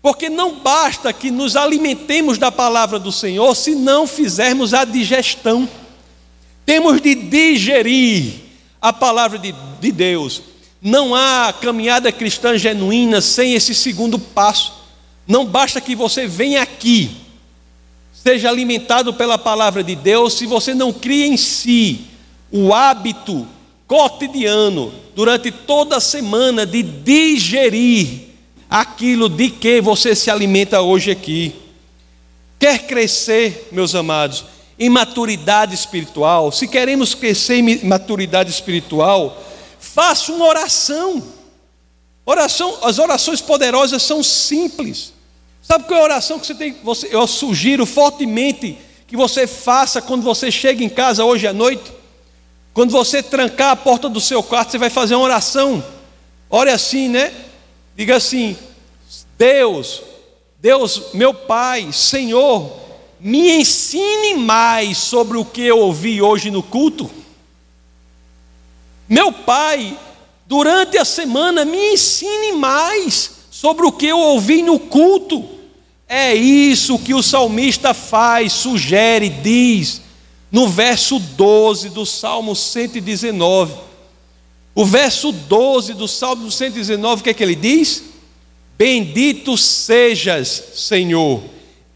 Porque 0.00 0.28
não 0.28 0.60
basta 0.60 1.12
que 1.12 1.30
nos 1.30 1.56
alimentemos 1.56 2.38
da 2.38 2.52
palavra 2.52 2.98
do 2.98 3.10
Senhor 3.10 3.54
se 3.54 3.74
não 3.74 4.06
fizermos 4.06 4.72
a 4.72 4.84
digestão. 4.84 5.68
Temos 6.64 7.00
de 7.00 7.14
digerir 7.14 8.34
a 8.80 8.92
palavra 8.92 9.38
de, 9.38 9.54
de 9.80 9.92
Deus. 9.92 10.42
Não 10.80 11.14
há 11.14 11.52
caminhada 11.52 12.12
cristã 12.12 12.56
genuína 12.56 13.20
sem 13.20 13.54
esse 13.54 13.74
segundo 13.74 14.18
passo. 14.18 14.72
Não 15.26 15.44
basta 15.44 15.80
que 15.80 15.96
você 15.96 16.26
venha 16.26 16.62
aqui, 16.62 17.10
seja 18.12 18.48
alimentado 18.48 19.12
pela 19.12 19.36
palavra 19.36 19.82
de 19.82 19.96
Deus, 19.96 20.34
se 20.34 20.46
você 20.46 20.72
não 20.72 20.92
cria 20.92 21.26
em 21.26 21.36
si 21.36 22.02
o 22.50 22.72
hábito 22.72 23.46
cotidiano, 23.86 24.92
durante 25.14 25.50
toda 25.50 25.96
a 25.96 26.00
semana, 26.00 26.64
de 26.64 26.82
digerir 26.82 28.25
aquilo 28.80 29.30
de 29.30 29.48
que 29.48 29.80
você 29.80 30.14
se 30.14 30.30
alimenta 30.30 30.82
hoje 30.82 31.10
aqui. 31.10 31.54
Quer 32.58 32.86
crescer, 32.86 33.68
meus 33.72 33.94
amados, 33.94 34.44
em 34.78 34.90
maturidade 34.90 35.74
espiritual, 35.74 36.52
se 36.52 36.68
queremos 36.68 37.14
crescer 37.14 37.54
em 37.54 37.84
maturidade 37.86 38.50
espiritual, 38.50 39.42
faça 39.80 40.30
uma 40.30 40.46
oração. 40.46 41.22
Oração, 42.26 42.78
as 42.82 42.98
orações 42.98 43.40
poderosas 43.40 44.02
são 44.02 44.22
simples. 44.22 45.14
Sabe 45.62 45.84
qual 45.84 45.98
é 45.98 46.02
a 46.02 46.04
oração 46.04 46.38
que 46.38 46.46
você 46.46 46.54
tem? 46.54 46.76
Você, 46.84 47.08
eu 47.10 47.26
sugiro 47.26 47.86
fortemente 47.86 48.76
que 49.06 49.16
você 49.16 49.46
faça 49.46 50.02
quando 50.02 50.22
você 50.22 50.50
chega 50.50 50.84
em 50.84 50.88
casa 50.90 51.24
hoje 51.24 51.46
à 51.46 51.52
noite? 51.52 51.90
Quando 52.74 52.90
você 52.90 53.22
trancar 53.22 53.70
a 53.70 53.76
porta 53.76 54.06
do 54.06 54.20
seu 54.20 54.42
quarto, 54.42 54.72
você 54.72 54.78
vai 54.78 54.90
fazer 54.90 55.14
uma 55.14 55.24
oração. 55.24 55.82
Ore 56.50 56.70
assim, 56.70 57.08
né? 57.08 57.32
Diga 57.96 58.16
assim: 58.16 58.56
Deus, 59.38 60.02
Deus, 60.60 61.14
meu 61.14 61.32
Pai, 61.32 61.92
Senhor, 61.92 62.70
me 63.18 63.58
ensine 63.58 64.34
mais 64.34 64.98
sobre 64.98 65.38
o 65.38 65.44
que 65.44 65.62
eu 65.62 65.78
ouvi 65.78 66.20
hoje 66.20 66.50
no 66.50 66.62
culto. 66.62 67.10
Meu 69.08 69.32
Pai, 69.32 69.98
durante 70.46 70.98
a 70.98 71.04
semana, 71.04 71.64
me 71.64 71.94
ensine 71.94 72.52
mais 72.52 73.30
sobre 73.50 73.86
o 73.86 73.92
que 73.92 74.06
eu 74.06 74.18
ouvi 74.18 74.62
no 74.62 74.78
culto. 74.78 75.44
É 76.08 76.34
isso 76.34 76.98
que 76.98 77.14
o 77.14 77.22
salmista 77.22 77.94
faz, 77.94 78.52
sugere, 78.52 79.28
diz 79.28 80.02
no 80.50 80.68
verso 80.68 81.18
12 81.18 81.90
do 81.90 82.06
Salmo 82.06 82.54
119. 82.54 83.85
O 84.76 84.84
verso 84.84 85.32
12 85.32 85.94
do 85.94 86.06
Salmo 86.06 86.50
119, 86.50 87.20
o 87.20 87.24
que 87.24 87.30
é 87.30 87.34
que 87.34 87.42
ele 87.42 87.54
diz? 87.54 88.02
Bendito 88.76 89.56
sejas, 89.56 90.64
Senhor, 90.74 91.42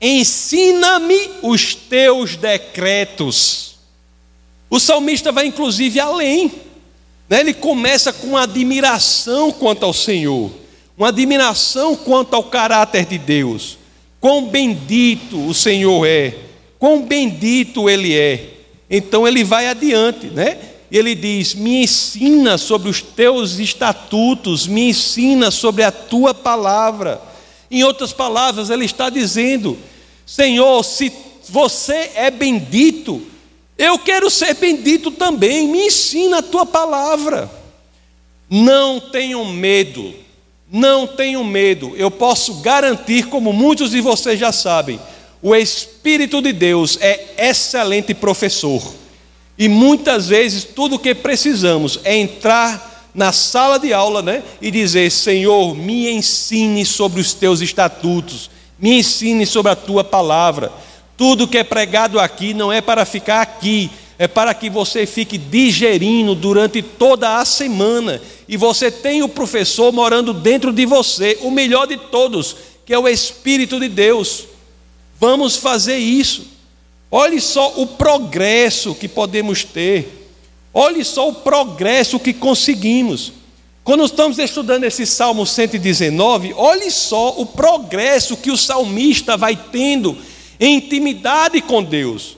ensina-me 0.00 1.28
os 1.42 1.74
teus 1.74 2.36
decretos. 2.36 3.74
O 4.70 4.80
salmista 4.80 5.30
vai 5.30 5.44
inclusive 5.44 6.00
além, 6.00 6.50
né? 7.28 7.40
ele 7.40 7.52
começa 7.52 8.14
com 8.14 8.34
admiração 8.34 9.52
quanto 9.52 9.84
ao 9.84 9.92
Senhor, 9.92 10.50
uma 10.96 11.08
admiração 11.08 11.94
quanto 11.94 12.34
ao 12.34 12.44
caráter 12.44 13.04
de 13.04 13.18
Deus. 13.18 13.76
Quão 14.18 14.46
bendito 14.46 15.46
o 15.46 15.52
Senhor 15.52 16.06
é, 16.06 16.34
quão 16.78 17.02
bendito 17.02 17.90
Ele 17.90 18.16
é. 18.16 18.54
Então 18.88 19.28
ele 19.28 19.44
vai 19.44 19.66
adiante, 19.66 20.28
né? 20.28 20.69
E 20.90 20.98
ele 20.98 21.14
diz: 21.14 21.54
Me 21.54 21.82
ensina 21.82 22.58
sobre 22.58 22.88
os 22.88 23.00
teus 23.00 23.58
estatutos, 23.58 24.66
me 24.66 24.90
ensina 24.90 25.50
sobre 25.50 25.84
a 25.84 25.92
tua 25.92 26.34
palavra. 26.34 27.20
Em 27.70 27.84
outras 27.84 28.12
palavras, 28.12 28.70
ele 28.70 28.84
está 28.84 29.08
dizendo: 29.08 29.78
Senhor, 30.26 30.82
se 30.82 31.12
você 31.48 32.10
é 32.14 32.30
bendito, 32.30 33.22
eu 33.78 33.98
quero 33.98 34.28
ser 34.28 34.54
bendito 34.54 35.10
também, 35.10 35.68
me 35.68 35.86
ensina 35.86 36.38
a 36.38 36.42
tua 36.42 36.66
palavra. 36.66 37.50
Não 38.48 38.98
tenham 38.98 39.44
medo, 39.44 40.12
não 40.70 41.06
tenham 41.06 41.44
medo, 41.44 41.94
eu 41.96 42.10
posso 42.10 42.54
garantir, 42.54 43.28
como 43.28 43.52
muitos 43.52 43.92
de 43.92 44.00
vocês 44.00 44.38
já 44.40 44.50
sabem, 44.50 45.00
o 45.40 45.54
Espírito 45.54 46.42
de 46.42 46.52
Deus 46.52 46.98
é 47.00 47.34
excelente 47.38 48.12
professor. 48.12 48.99
E 49.60 49.68
muitas 49.68 50.28
vezes 50.28 50.64
tudo 50.64 50.96
o 50.96 50.98
que 50.98 51.14
precisamos 51.14 52.00
é 52.02 52.16
entrar 52.16 53.10
na 53.14 53.30
sala 53.30 53.78
de 53.78 53.92
aula 53.92 54.22
né, 54.22 54.42
e 54.58 54.70
dizer: 54.70 55.10
Senhor, 55.10 55.76
me 55.76 56.10
ensine 56.10 56.82
sobre 56.86 57.20
os 57.20 57.34
teus 57.34 57.60
estatutos, 57.60 58.48
me 58.78 58.98
ensine 58.98 59.44
sobre 59.44 59.70
a 59.70 59.76
tua 59.76 60.02
palavra. 60.02 60.72
Tudo 61.14 61.46
que 61.46 61.58
é 61.58 61.62
pregado 61.62 62.18
aqui 62.18 62.54
não 62.54 62.72
é 62.72 62.80
para 62.80 63.04
ficar 63.04 63.42
aqui, 63.42 63.90
é 64.18 64.26
para 64.26 64.54
que 64.54 64.70
você 64.70 65.04
fique 65.04 65.36
digerindo 65.36 66.34
durante 66.34 66.80
toda 66.80 67.36
a 67.36 67.44
semana 67.44 68.18
e 68.48 68.56
você 68.56 68.90
tem 68.90 69.22
o 69.22 69.28
professor 69.28 69.92
morando 69.92 70.32
dentro 70.32 70.72
de 70.72 70.86
você, 70.86 71.36
o 71.42 71.50
melhor 71.50 71.86
de 71.86 71.98
todos, 71.98 72.56
que 72.86 72.94
é 72.94 72.98
o 72.98 73.06
Espírito 73.06 73.78
de 73.78 73.90
Deus. 73.90 74.46
Vamos 75.20 75.56
fazer 75.56 75.98
isso. 75.98 76.59
Olhe 77.10 77.40
só 77.40 77.74
o 77.76 77.86
progresso 77.86 78.94
que 78.94 79.08
podemos 79.08 79.64
ter. 79.64 80.28
Olhe 80.72 81.04
só 81.04 81.28
o 81.28 81.34
progresso 81.34 82.20
que 82.20 82.32
conseguimos. 82.32 83.32
Quando 83.82 84.04
estamos 84.04 84.38
estudando 84.38 84.84
esse 84.84 85.04
Salmo 85.04 85.44
119, 85.44 86.52
olhe 86.54 86.90
só 86.90 87.40
o 87.40 87.46
progresso 87.46 88.36
que 88.36 88.50
o 88.50 88.56
salmista 88.56 89.36
vai 89.36 89.56
tendo 89.56 90.16
em 90.60 90.76
intimidade 90.76 91.60
com 91.60 91.82
Deus. 91.82 92.36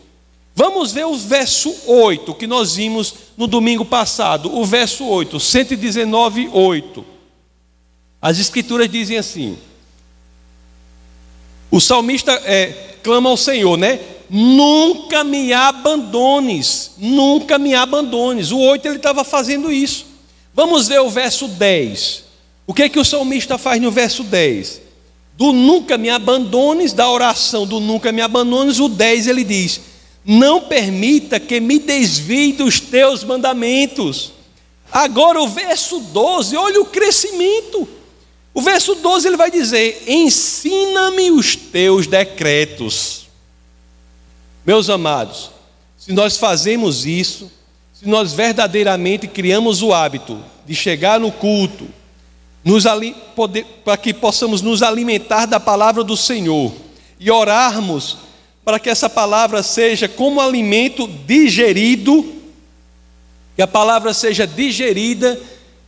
Vamos 0.54 0.92
ver 0.92 1.04
o 1.04 1.16
verso 1.16 1.74
8 1.86 2.34
que 2.34 2.46
nós 2.46 2.76
vimos 2.76 3.14
no 3.36 3.46
domingo 3.46 3.84
passado. 3.84 4.54
O 4.54 4.64
verso 4.64 5.04
8, 5.04 5.38
119, 5.40 6.48
8. 6.52 7.04
As 8.20 8.38
escrituras 8.38 8.88
dizem 8.88 9.18
assim: 9.18 9.58
o 11.70 11.80
salmista 11.80 12.32
é, 12.44 12.96
clama 13.02 13.28
ao 13.28 13.36
Senhor, 13.36 13.76
né? 13.76 13.98
Nunca 14.34 15.22
me 15.22 15.52
abandones, 15.52 16.92
nunca 16.96 17.58
me 17.58 17.74
abandones. 17.74 18.50
O 18.50 18.58
8 18.58 18.86
ele 18.88 18.96
estava 18.96 19.22
fazendo 19.22 19.70
isso. 19.70 20.06
Vamos 20.54 20.88
ver 20.88 21.00
o 21.00 21.10
verso 21.10 21.46
10. 21.46 22.24
O 22.66 22.72
que 22.72 22.88
que 22.88 22.98
o 22.98 23.04
salmista 23.04 23.58
faz 23.58 23.80
no 23.80 23.90
verso 23.90 24.24
10? 24.24 24.80
Do 25.36 25.52
nunca 25.52 25.98
me 25.98 26.08
abandones, 26.08 26.92
da 26.92 27.10
oração 27.10 27.66
do 27.66 27.78
nunca 27.78 28.10
me 28.10 28.22
abandones, 28.22 28.80
o 28.80 28.88
10 28.88 29.26
ele 29.26 29.44
diz: 29.44 29.80
não 30.24 30.62
permita 30.62 31.40
que 31.40 31.60
me 31.60 31.78
desvie 31.78 32.52
dos 32.52 32.78
teus 32.80 33.24
mandamentos. 33.24 34.32
Agora 34.90 35.40
o 35.40 35.48
verso 35.48 35.98
12, 35.98 36.56
olha 36.56 36.80
o 36.80 36.86
crescimento. 36.86 37.88
O 38.54 38.60
verso 38.60 38.94
12 38.94 39.26
ele 39.26 39.36
vai 39.36 39.50
dizer: 39.50 40.04
Ensina-me 40.06 41.30
os 41.30 41.56
teus 41.56 42.06
decretos. 42.06 43.21
Meus 44.64 44.88
amados, 44.88 45.50
se 45.98 46.12
nós 46.12 46.36
fazemos 46.36 47.04
isso, 47.04 47.50
se 47.92 48.08
nós 48.08 48.32
verdadeiramente 48.32 49.26
criamos 49.26 49.82
o 49.82 49.92
hábito 49.92 50.38
de 50.66 50.74
chegar 50.74 51.18
no 51.18 51.32
culto, 51.32 51.86
para 53.84 53.96
que 53.96 54.14
possamos 54.14 54.62
nos 54.62 54.82
alimentar 54.82 55.46
da 55.46 55.58
palavra 55.58 56.04
do 56.04 56.16
Senhor 56.16 56.72
e 57.18 57.30
orarmos 57.30 58.18
para 58.64 58.78
que 58.78 58.88
essa 58.88 59.10
palavra 59.10 59.62
seja 59.62 60.08
como 60.08 60.40
alimento 60.40 61.08
digerido, 61.26 62.24
que 63.56 63.62
a 63.62 63.66
palavra 63.66 64.14
seja 64.14 64.46
digerida, 64.46 65.38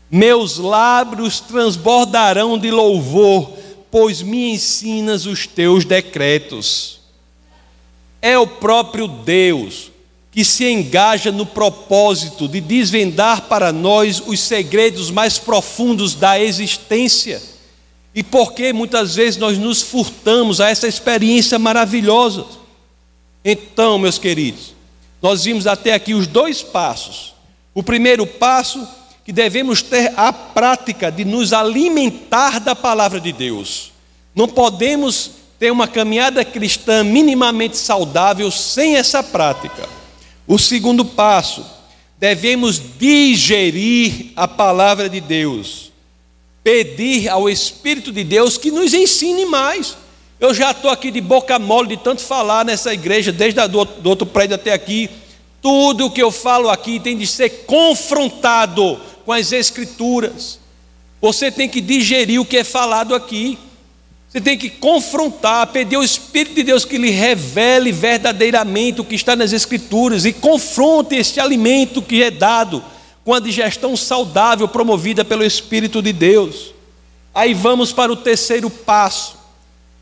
meus 0.09 0.57
lábios 0.57 1.39
transbordarão 1.39 2.57
de 2.57 2.69
louvor, 2.69 3.53
pois 3.89 4.21
me 4.21 4.51
ensinas 4.51 5.25
os 5.25 5.47
teus 5.47 5.83
decretos. 5.83 6.99
É 8.21 8.37
o 8.37 8.47
próprio 8.47 9.07
Deus 9.07 9.91
que 10.35 10.43
se 10.43 10.69
engaja 10.69 11.31
no 11.31 11.45
propósito 11.45 12.45
de 12.45 12.59
desvendar 12.59 13.43
para 13.43 13.71
nós 13.71 14.21
os 14.27 14.41
segredos 14.41 15.09
mais 15.09 15.39
profundos 15.39 16.13
da 16.13 16.37
existência. 16.37 17.41
E 18.13 18.21
porque 18.21 18.73
muitas 18.73 19.15
vezes 19.15 19.39
nós 19.39 19.57
nos 19.57 19.81
furtamos 19.81 20.59
a 20.59 20.69
essa 20.69 20.89
experiência 20.89 21.57
maravilhosa. 21.57 22.45
Então, 23.45 23.97
meus 23.97 24.17
queridos, 24.17 24.73
nós 25.21 25.45
vimos 25.45 25.65
até 25.65 25.93
aqui 25.93 26.13
os 26.13 26.27
dois 26.27 26.61
passos. 26.61 27.33
O 27.73 27.81
primeiro 27.81 28.27
passo 28.27 28.85
que 29.23 29.31
devemos 29.31 29.81
ter 29.81 30.11
a 30.17 30.33
prática 30.33 31.09
de 31.09 31.23
nos 31.23 31.53
alimentar 31.53 32.59
da 32.59 32.75
palavra 32.75 33.21
de 33.21 33.31
Deus. 33.31 33.93
Não 34.35 34.49
podemos 34.49 35.31
ter 35.57 35.71
uma 35.71 35.87
caminhada 35.87 36.43
cristã 36.43 37.05
minimamente 37.05 37.77
saudável 37.77 38.51
sem 38.51 38.97
essa 38.97 39.23
prática. 39.23 39.87
O 40.47 40.59
segundo 40.59 41.03
passo, 41.03 41.65
devemos 42.19 42.81
digerir 42.97 44.31
a 44.35 44.47
palavra 44.47 45.09
de 45.09 45.19
Deus, 45.19 45.91
pedir 46.63 47.29
ao 47.29 47.49
Espírito 47.49 48.11
de 48.11 48.23
Deus 48.23 48.57
que 48.57 48.71
nos 48.71 48.93
ensine 48.93 49.45
mais. 49.45 49.97
Eu 50.39 50.53
já 50.53 50.71
estou 50.71 50.91
aqui 50.91 51.09
de 51.09 51.21
boca 51.21 51.57
mole 51.57 51.89
de 51.89 51.97
tanto 51.97 52.21
falar 52.21 52.63
nessa 52.65 52.93
igreja, 52.93 53.31
desde 53.31 53.59
a 53.59 53.67
do, 53.67 53.85
do 53.85 54.09
outro 54.09 54.25
prédio 54.27 54.55
até 54.55 54.73
aqui. 54.73 55.09
Tudo 55.61 56.05
o 56.05 56.11
que 56.11 56.21
eu 56.21 56.31
falo 56.31 56.69
aqui 56.69 56.99
tem 56.99 57.17
de 57.17 57.25
ser 57.25 57.65
confrontado 57.65 58.99
com 59.25 59.31
as 59.31 59.51
Escrituras. 59.51 60.59
Você 61.19 61.51
tem 61.51 61.67
que 61.67 61.81
digerir 61.81 62.39
o 62.39 62.45
que 62.45 62.57
é 62.57 62.63
falado 62.63 63.15
aqui. 63.15 63.57
Você 64.35 64.41
tem 64.41 64.57
que 64.57 64.69
confrontar, 64.69 65.67
pedir 65.67 65.95
ao 65.95 66.03
Espírito 66.03 66.55
de 66.55 66.63
Deus 66.63 66.83
que 66.83 66.97
lhe 66.97 67.09
revele 67.09 67.89
verdadeiramente 67.89 68.99
o 68.99 69.05
que 69.05 69.15
está 69.15 69.33
nas 69.33 69.53
Escrituras 69.53 70.25
e 70.25 70.33
confronte 70.33 71.15
este 71.15 71.39
alimento 71.39 72.01
que 72.01 72.21
é 72.21 72.29
dado 72.29 72.83
com 73.23 73.33
a 73.33 73.39
digestão 73.39 73.95
saudável 73.95 74.67
promovida 74.67 75.23
pelo 75.23 75.41
Espírito 75.41 76.01
de 76.01 76.11
Deus. 76.11 76.73
Aí 77.33 77.53
vamos 77.53 77.93
para 77.93 78.11
o 78.11 78.15
terceiro 78.17 78.69
passo. 78.69 79.37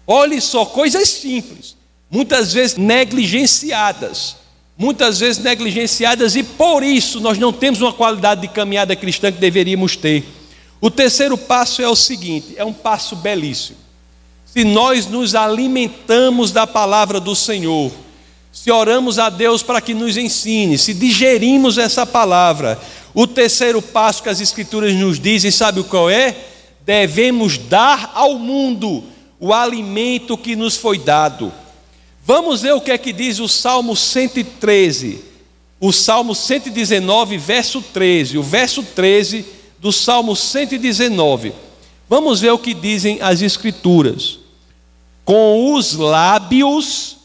Olhe 0.08 0.42
só, 0.42 0.66
coisas 0.66 1.08
simples, 1.10 1.76
muitas 2.10 2.52
vezes 2.54 2.76
negligenciadas. 2.76 4.38
Muitas 4.76 5.20
vezes 5.20 5.44
negligenciadas 5.44 6.36
e 6.36 6.42
por 6.42 6.82
isso 6.82 7.20
nós 7.22 7.38
não 7.38 7.54
temos 7.54 7.82
uma 7.82 7.94
qualidade 7.94 8.42
de 8.42 8.48
caminhada 8.48 8.96
cristã 8.96 9.32
que 9.32 9.38
deveríamos 9.38 9.96
ter. 9.96 10.26
O 10.82 10.90
terceiro 10.90 11.38
passo 11.38 11.84
é 11.84 11.88
o 11.88 11.96
seguinte: 11.96 12.56
é 12.58 12.66
um 12.66 12.74
passo 12.74 13.16
belíssimo. 13.16 13.83
Se 14.54 14.64
nós 14.64 15.08
nos 15.08 15.34
alimentamos 15.34 16.52
da 16.52 16.68
palavra 16.68 17.20
do 17.20 17.36
Senhor, 17.36 17.92
se 18.52 18.70
oramos 18.70 19.18
a 19.18 19.28
Deus 19.28 19.64
para 19.64 19.82
que 19.82 19.96
nos 19.96 20.16
ensine, 20.16 20.78
se 20.78 20.94
digerimos 20.94 21.80
essa 21.80 22.06
palavra, 22.06 22.80
o 23.16 23.26
terceiro 23.26 23.82
passo 23.82 24.22
que 24.22 24.30
as 24.30 24.40
Escrituras 24.40 24.94
nos 24.94 25.20
dizem, 25.20 25.50
sabe 25.50 25.82
qual 25.82 26.08
é? 26.08 26.38
Devemos 26.86 27.58
dar 27.58 28.12
ao 28.14 28.38
mundo 28.38 29.04
o 29.40 29.52
alimento 29.52 30.38
que 30.38 30.56
nos 30.56 30.78
foi 30.78 31.00
dado. 31.00 31.52
Vamos 32.24 32.62
ver 32.62 32.74
o 32.74 32.82
que 32.82 32.92
é 32.92 32.98
que 33.00 33.12
diz 33.12 33.40
o 33.40 33.50
Salmo 33.50 33.96
113, 33.96 35.20
o 35.80 35.92
Salmo 35.92 36.36
119, 36.36 37.40
verso 37.40 37.82
13, 37.82 38.38
o 38.38 38.44
verso 38.44 38.84
13 38.84 39.48
do 39.80 39.92
Salmo 39.92 40.36
119. 40.36 41.54
Vamos 42.08 42.40
ver 42.40 42.52
o 42.52 42.60
que 42.60 42.76
dizem 42.76 43.18
as 43.20 43.42
Escrituras. 43.42 44.43
Com 45.26 45.74
os 45.74 45.94
lábios 45.94 47.18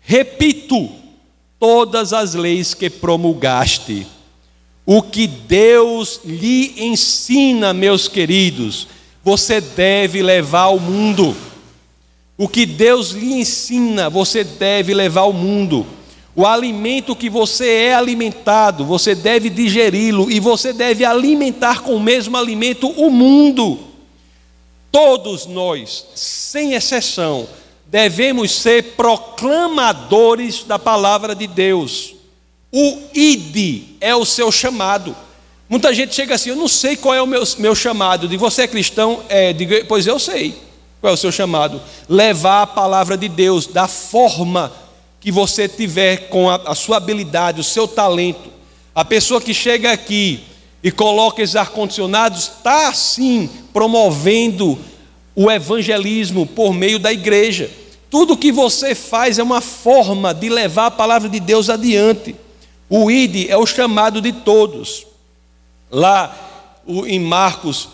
repito 0.00 0.90
todas 1.58 2.12
as 2.12 2.34
leis 2.34 2.74
que 2.74 2.90
promulgaste. 2.90 4.06
O 4.84 5.02
que 5.02 5.26
Deus 5.26 6.20
lhe 6.24 6.74
ensina, 6.84 7.74
meus 7.74 8.06
queridos, 8.06 8.86
você 9.24 9.60
deve 9.60 10.22
levar 10.22 10.62
ao 10.62 10.78
mundo. 10.78 11.36
O 12.38 12.46
que 12.46 12.66
Deus 12.66 13.10
lhe 13.10 13.32
ensina, 13.32 14.08
você 14.08 14.44
deve 14.44 14.94
levar 14.94 15.22
ao 15.22 15.32
mundo. 15.32 15.84
O 16.36 16.46
alimento 16.46 17.16
que 17.16 17.30
você 17.30 17.66
é 17.66 17.94
alimentado, 17.94 18.84
você 18.84 19.14
deve 19.14 19.48
digeri-lo 19.48 20.30
e 20.30 20.38
você 20.38 20.72
deve 20.72 21.04
alimentar 21.04 21.82
com 21.82 21.96
o 21.96 22.00
mesmo 22.00 22.36
alimento 22.36 22.88
o 22.90 23.10
mundo. 23.10 23.78
Todos 24.90 25.46
nós, 25.46 26.06
sem 26.14 26.74
exceção, 26.74 27.48
devemos 27.86 28.52
ser 28.52 28.94
proclamadores 28.94 30.64
da 30.64 30.78
palavra 30.78 31.34
de 31.34 31.46
Deus. 31.46 32.14
O 32.72 32.98
ID 33.14 33.96
é 34.00 34.14
o 34.14 34.24
seu 34.24 34.50
chamado. 34.50 35.14
Muita 35.68 35.92
gente 35.92 36.14
chega 36.14 36.34
assim, 36.34 36.50
eu 36.50 36.56
não 36.56 36.68
sei 36.68 36.96
qual 36.96 37.14
é 37.14 37.22
o 37.22 37.26
meu, 37.26 37.42
meu 37.58 37.74
chamado. 37.74 38.28
De 38.28 38.36
você 38.36 38.62
é 38.62 38.68
cristão? 38.68 39.22
É, 39.28 39.52
digo, 39.52 39.72
pois 39.86 40.06
eu 40.06 40.18
sei 40.18 40.54
qual 41.00 41.10
é 41.10 41.14
o 41.14 41.16
seu 41.16 41.32
chamado. 41.32 41.80
Levar 42.08 42.62
a 42.62 42.66
palavra 42.66 43.16
de 43.16 43.28
Deus 43.28 43.66
da 43.66 43.88
forma 43.88 44.72
que 45.20 45.32
você 45.32 45.68
tiver 45.68 46.28
com 46.28 46.48
a, 46.48 46.56
a 46.66 46.74
sua 46.74 46.98
habilidade, 46.98 47.60
o 47.60 47.64
seu 47.64 47.88
talento. 47.88 48.50
A 48.94 49.04
pessoa 49.04 49.40
que 49.40 49.52
chega 49.52 49.90
aqui 49.90 50.40
e 50.86 50.90
coloca 50.92 51.42
esses 51.42 51.56
ar-condicionados 51.56 52.42
está 52.42 52.94
sim 52.94 53.50
promovendo 53.72 54.78
o 55.34 55.50
evangelismo 55.50 56.46
por 56.46 56.72
meio 56.72 57.00
da 57.00 57.12
igreja. 57.12 57.68
Tudo 58.08 58.36
que 58.36 58.52
você 58.52 58.94
faz 58.94 59.36
é 59.40 59.42
uma 59.42 59.60
forma 59.60 60.32
de 60.32 60.48
levar 60.48 60.86
a 60.86 60.90
palavra 60.92 61.28
de 61.28 61.40
Deus 61.40 61.68
adiante. 61.68 62.36
O 62.88 63.10
ID 63.10 63.50
é 63.50 63.56
o 63.56 63.66
chamado 63.66 64.20
de 64.20 64.30
todos. 64.30 65.04
Lá 65.90 66.32
em 67.08 67.18
Marcos, 67.18 67.88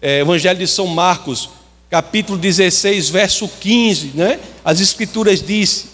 é, 0.00 0.18
Evangelho 0.18 0.58
de 0.58 0.66
São 0.66 0.88
Marcos, 0.88 1.48
capítulo 1.88 2.36
16, 2.36 3.08
verso 3.08 3.48
15, 3.60 4.16
né? 4.16 4.40
as 4.64 4.80
Escrituras 4.80 5.40
diz, 5.40 5.90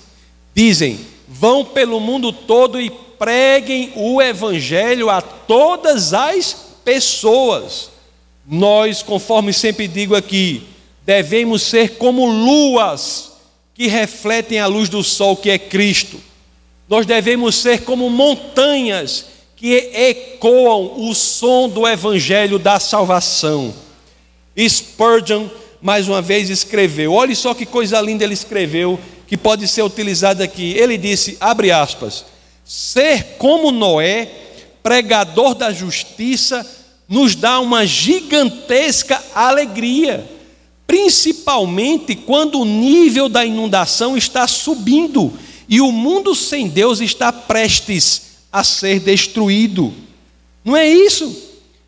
dizem: 0.55 0.99
vão 1.29 1.63
pelo 1.63 2.01
mundo 2.01 2.33
todo 2.33 2.81
e 2.81 2.91
preguem 3.19 3.93
o 3.97 4.23
Evangelho 4.23 5.11
a 5.11 5.21
todas 5.21 6.15
as 6.15 6.57
pessoas. 6.85 7.91
Nós, 8.47 9.03
conforme 9.03 9.53
sempre 9.53 9.87
digo 9.87 10.15
aqui, 10.15 10.63
devemos 11.05 11.63
ser 11.63 11.97
como 11.97 12.25
luas 12.25 13.33
que 13.75 13.87
refletem 13.87 14.59
a 14.59 14.67
luz 14.67 14.89
do 14.89 15.05
sol, 15.05 15.37
que 15.37 15.51
é 15.51 15.59
Cristo. 15.59 16.21
Nós 16.89 17.05
devemos 17.05 17.55
ser 17.57 17.83
como 17.83 18.09
montanhas 18.09 19.27
que 19.55 19.75
ecoam 19.93 21.09
o 21.09 21.15
som 21.15 21.69
do 21.69 21.87
evangelho 21.87 22.59
da 22.59 22.81
salvação. 22.81 23.75
Spurgeon, 24.57 25.49
mais 25.83 26.09
uma 26.09 26.23
vez, 26.23 26.49
escreveu: 26.49 27.13
olhe 27.13 27.37
só 27.37 27.53
que 27.55 27.67
coisa 27.67 28.01
linda 28.01 28.25
ele 28.25 28.35
escreveu, 28.35 28.99
que 29.27 29.37
pode 29.37 29.69
ser 29.69 29.83
utilizada 29.83 30.43
aqui. 30.45 30.73
Ele 30.77 30.97
disse: 30.97 31.37
abre 31.41 31.71
aspas, 31.71 32.25
ser 32.69 33.37
como 33.39 33.73
Noé, 33.73 34.31
pregador 34.83 35.57
da 35.57 35.73
justiça, 35.73 36.65
nos 37.09 37.35
dá 37.35 37.59
uma 37.59 37.85
gigantesca 37.85 39.21
alegria 39.35 40.39
principalmente 40.89 42.17
quando 42.17 42.63
o 42.63 42.65
nível 42.65 43.29
da 43.29 43.45
inundação 43.45 44.17
está 44.17 44.47
subindo 44.47 45.31
e 45.69 45.83
o 45.83 45.93
mundo 45.93 46.35
sem 46.35 46.67
Deus 46.67 47.01
está 47.01 47.31
prestes 47.31 48.23
a 48.51 48.65
ser 48.65 48.99
destruído. 49.01 49.93
Não 50.65 50.75
é 50.75 50.89
isso? 50.89 51.31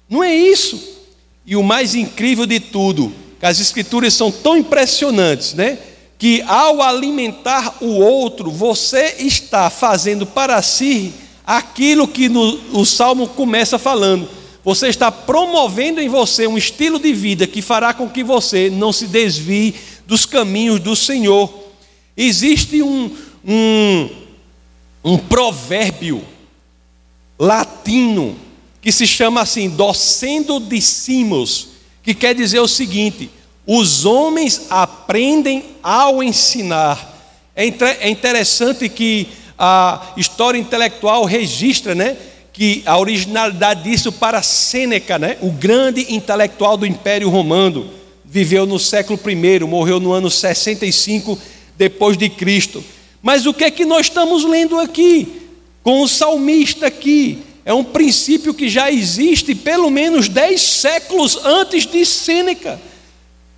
Não 0.07 0.23
é 0.23 0.37
isso. 0.37 0.79
E 1.47 1.57
o 1.57 1.63
mais 1.63 1.95
incrível 1.95 2.45
de 2.45 2.61
tudo, 2.61 3.11
que 3.41 3.47
as 3.47 3.59
escrituras 3.59 4.13
são 4.13 4.31
tão 4.31 4.55
impressionantes, 4.59 5.55
né? 5.55 5.79
Que 6.21 6.41
ao 6.43 6.81
alimentar 6.81 7.79
o 7.81 7.99
outro, 7.99 8.49
você 8.49 9.17
está 9.19 9.69
fazendo 9.69 10.25
para 10.25 10.63
si 10.63 11.13
aquilo 11.45 12.07
que 12.07 12.29
no, 12.29 12.61
o 12.79 12.87
salmo 12.87 13.27
começa 13.27 13.77
falando 13.77 14.29
você 14.63 14.89
está 14.89 15.11
promovendo 15.11 16.01
em 16.01 16.09
você 16.09 16.47
um 16.47 16.59
estilo 16.59 16.99
de 16.99 17.13
vida 17.13 17.47
que 17.47 17.63
fará 17.63 17.95
com 17.95 18.09
que 18.09 18.23
você 18.23 18.69
não 18.69 18.93
se 18.93 19.07
desvie 19.07 19.75
dos 20.07 20.27
caminhos 20.27 20.81
do 20.81 20.95
Senhor. 20.95 21.53
Existe 22.17 22.83
um, 22.83 23.11
um, 23.45 24.09
um 25.03 25.19
provérbio 25.19 26.23
latino 27.39 28.37
que 28.83 28.93
se 28.93 29.07
chama 29.07 29.41
assim, 29.41 29.71
docendo 29.71 30.61
discimos, 30.61 31.69
que 32.03 32.13
quer 32.13 32.35
dizer 32.35 32.61
o 32.61 32.69
seguinte: 32.69 33.31
os 33.73 34.05
homens 34.05 34.63
aprendem 34.69 35.63
ao 35.81 36.25
ensinar. 36.25 37.17
É, 37.55 37.69
é 38.01 38.11
interessante 38.11 38.89
que 38.89 39.29
a 39.57 40.13
história 40.17 40.59
intelectual 40.59 41.25
registra, 41.25 41.95
né? 41.95 42.17
que 42.53 42.83
a 42.85 42.99
originalidade 42.99 43.85
disso 43.85 44.11
para 44.11 44.43
Sêneca, 44.43 45.21
né? 45.21 45.37
o 45.41 45.53
grande 45.53 46.13
intelectual 46.13 46.77
do 46.77 46.85
Império 46.85 47.29
Romano, 47.31 47.89
viveu 48.25 48.67
no 48.67 48.77
século 48.77 49.21
I, 49.25 49.61
morreu 49.61 50.01
no 50.01 50.11
ano 50.11 50.29
65 50.29 51.39
depois 51.79 52.17
de 52.17 52.29
Cristo. 52.29 52.83
Mas 53.23 53.47
o 53.47 53.55
que 53.55 53.63
é 53.63 53.71
que 53.71 53.85
nós 53.85 54.07
estamos 54.07 54.45
lendo 54.45 54.81
aqui? 54.81 55.43
Com 55.85 56.03
o 56.03 56.09
salmista 56.09 56.89
aqui, 56.89 57.39
é 57.65 57.73
um 57.73 57.85
princípio 57.85 58.53
que 58.53 58.69
já 58.69 58.91
existe 58.91 59.55
pelo 59.55 59.91
menos 59.91 60.29
dez 60.29 60.61
séculos 60.61 61.39
antes 61.45 61.87
de 61.87 62.05
Sêneca. 62.05 62.90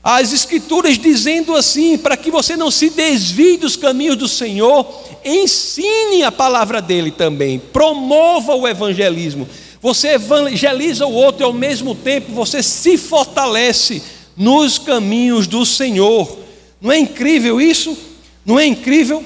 As 0.03 0.33
Escrituras 0.33 0.99
dizendo 0.99 1.55
assim: 1.55 1.97
para 1.97 2.17
que 2.17 2.31
você 2.31 2.57
não 2.57 2.71
se 2.71 2.91
desvie 2.91 3.57
dos 3.57 3.77
caminhos 3.77 4.17
do 4.17 4.27
Senhor, 4.27 4.87
ensine 5.25 6.25
a 6.25 6.33
palavra 6.33 6.83
dele 6.83 7.11
também, 7.11 7.59
promova 7.59 8.55
o 8.55 8.67
evangelismo. 8.67 9.49
Você 9.81 10.15
evangeliza 10.15 11.07
o 11.07 11.13
outro 11.13 11.43
e 11.43 11.45
ao 11.45 11.53
mesmo 11.53 11.95
tempo 11.95 12.33
você 12.33 12.63
se 12.63 12.97
fortalece 12.97 14.03
nos 14.37 14.79
caminhos 14.79 15.47
do 15.47 15.65
Senhor. 15.65 16.39
Não 16.81 16.91
é 16.91 16.99
incrível 16.99 17.61
isso? 17.61 17.97
Não 18.45 18.59
é 18.59 18.67
incrível? 18.67 19.25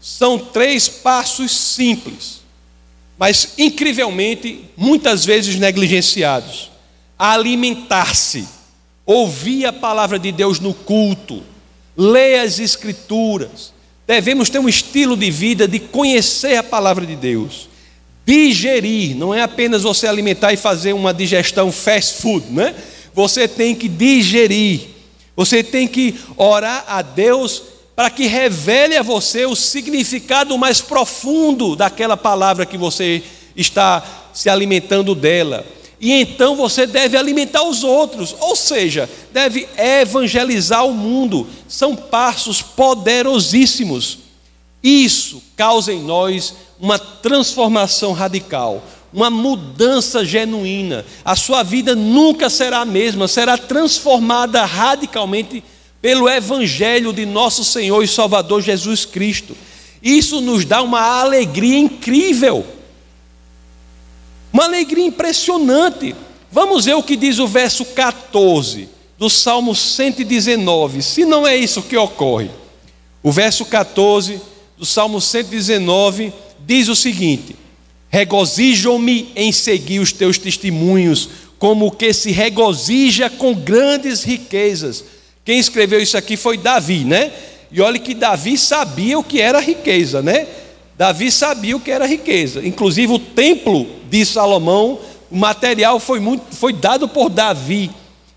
São 0.00 0.38
três 0.38 0.88
passos 0.88 1.56
simples, 1.56 2.40
mas 3.18 3.54
incrivelmente, 3.56 4.64
muitas 4.76 5.24
vezes 5.24 5.56
negligenciados: 5.56 6.70
alimentar-se 7.18 8.57
ouvir 9.08 9.64
a 9.64 9.72
palavra 9.72 10.18
de 10.18 10.30
Deus 10.30 10.60
no 10.60 10.74
culto, 10.74 11.42
ler 11.96 12.40
as 12.40 12.58
Escrituras. 12.58 13.72
Devemos 14.06 14.50
ter 14.50 14.58
um 14.58 14.68
estilo 14.68 15.16
de 15.16 15.30
vida 15.30 15.66
de 15.66 15.80
conhecer 15.80 16.56
a 16.56 16.62
palavra 16.62 17.06
de 17.06 17.16
Deus. 17.16 17.70
Digerir, 18.26 19.16
não 19.16 19.34
é 19.34 19.40
apenas 19.40 19.82
você 19.82 20.06
alimentar 20.06 20.52
e 20.52 20.58
fazer 20.58 20.92
uma 20.92 21.14
digestão 21.14 21.72
fast 21.72 22.20
food, 22.20 22.48
né? 22.50 22.74
Você 23.14 23.48
tem 23.48 23.74
que 23.74 23.88
digerir, 23.88 24.80
você 25.34 25.62
tem 25.62 25.88
que 25.88 26.14
orar 26.36 26.84
a 26.86 27.00
Deus 27.00 27.62
para 27.96 28.10
que 28.10 28.26
revele 28.26 28.94
a 28.94 29.02
você 29.02 29.46
o 29.46 29.56
significado 29.56 30.56
mais 30.58 30.82
profundo 30.82 31.74
daquela 31.74 32.16
palavra 32.16 32.66
que 32.66 32.76
você 32.76 33.22
está 33.56 34.04
se 34.34 34.50
alimentando 34.50 35.14
dela 35.14 35.64
e 36.00 36.12
então 36.12 36.54
você 36.54 36.86
deve 36.86 37.16
alimentar 37.16 37.64
os 37.64 37.82
outros, 37.82 38.34
ou 38.40 38.54
seja, 38.54 39.10
deve 39.32 39.68
evangelizar 39.76 40.86
o 40.86 40.94
mundo. 40.94 41.46
São 41.66 41.96
passos 41.96 42.62
poderosíssimos. 42.62 44.18
Isso 44.82 45.42
causa 45.56 45.92
em 45.92 46.02
nós 46.02 46.54
uma 46.78 46.98
transformação 46.98 48.12
radical, 48.12 48.82
uma 49.12 49.28
mudança 49.28 50.24
genuína. 50.24 51.04
A 51.24 51.34
sua 51.34 51.64
vida 51.64 51.96
nunca 51.96 52.48
será 52.48 52.80
a 52.80 52.84
mesma, 52.84 53.26
será 53.26 53.58
transformada 53.58 54.64
radicalmente 54.64 55.64
pelo 56.00 56.28
Evangelho 56.28 57.12
de 57.12 57.26
nosso 57.26 57.64
Senhor 57.64 58.02
e 58.04 58.08
Salvador 58.08 58.62
Jesus 58.62 59.04
Cristo. 59.04 59.56
Isso 60.00 60.40
nos 60.40 60.64
dá 60.64 60.80
uma 60.80 61.00
alegria 61.00 61.76
incrível, 61.76 62.64
uma 64.58 64.64
alegria 64.64 65.06
impressionante. 65.06 66.16
Vamos 66.50 66.86
ver 66.86 66.94
o 66.94 67.02
que 67.02 67.14
diz 67.14 67.38
o 67.38 67.46
verso 67.46 67.84
14 67.84 68.88
do 69.16 69.30
Salmo 69.30 69.72
119, 69.72 71.00
se 71.00 71.24
não 71.24 71.46
é 71.46 71.56
isso 71.56 71.80
que 71.82 71.96
ocorre. 71.96 72.50
O 73.22 73.30
verso 73.30 73.64
14 73.64 74.40
do 74.76 74.84
Salmo 74.84 75.20
119 75.20 76.32
diz 76.66 76.88
o 76.88 76.96
seguinte: 76.96 77.54
Regozijo-me 78.08 79.30
em 79.36 79.52
seguir 79.52 80.00
os 80.00 80.10
teus 80.10 80.38
testemunhos, 80.38 81.28
como 81.56 81.92
que 81.92 82.12
se 82.12 82.32
regozija 82.32 83.30
com 83.30 83.54
grandes 83.54 84.24
riquezas. 84.24 85.04
Quem 85.44 85.60
escreveu 85.60 86.00
isso 86.00 86.16
aqui 86.16 86.36
foi 86.36 86.58
Davi, 86.58 87.04
né? 87.04 87.32
E 87.70 87.80
olha 87.80 87.98
que 87.98 88.12
Davi 88.12 88.58
sabia 88.58 89.18
o 89.18 89.24
que 89.24 89.40
era 89.40 89.60
riqueza, 89.60 90.20
né? 90.20 90.48
Davi 90.98 91.30
sabia 91.30 91.76
o 91.76 91.80
que 91.80 91.92
era 91.92 92.08
riqueza. 92.08 92.66
Inclusive 92.66 93.12
o 93.12 93.20
templo 93.20 93.86
de 94.10 94.26
Salomão, 94.26 94.98
o 95.30 95.36
material 95.36 96.00
foi, 96.00 96.18
muito, 96.18 96.56
foi 96.56 96.72
dado 96.72 97.08
por 97.08 97.30
Davi. 97.30 97.88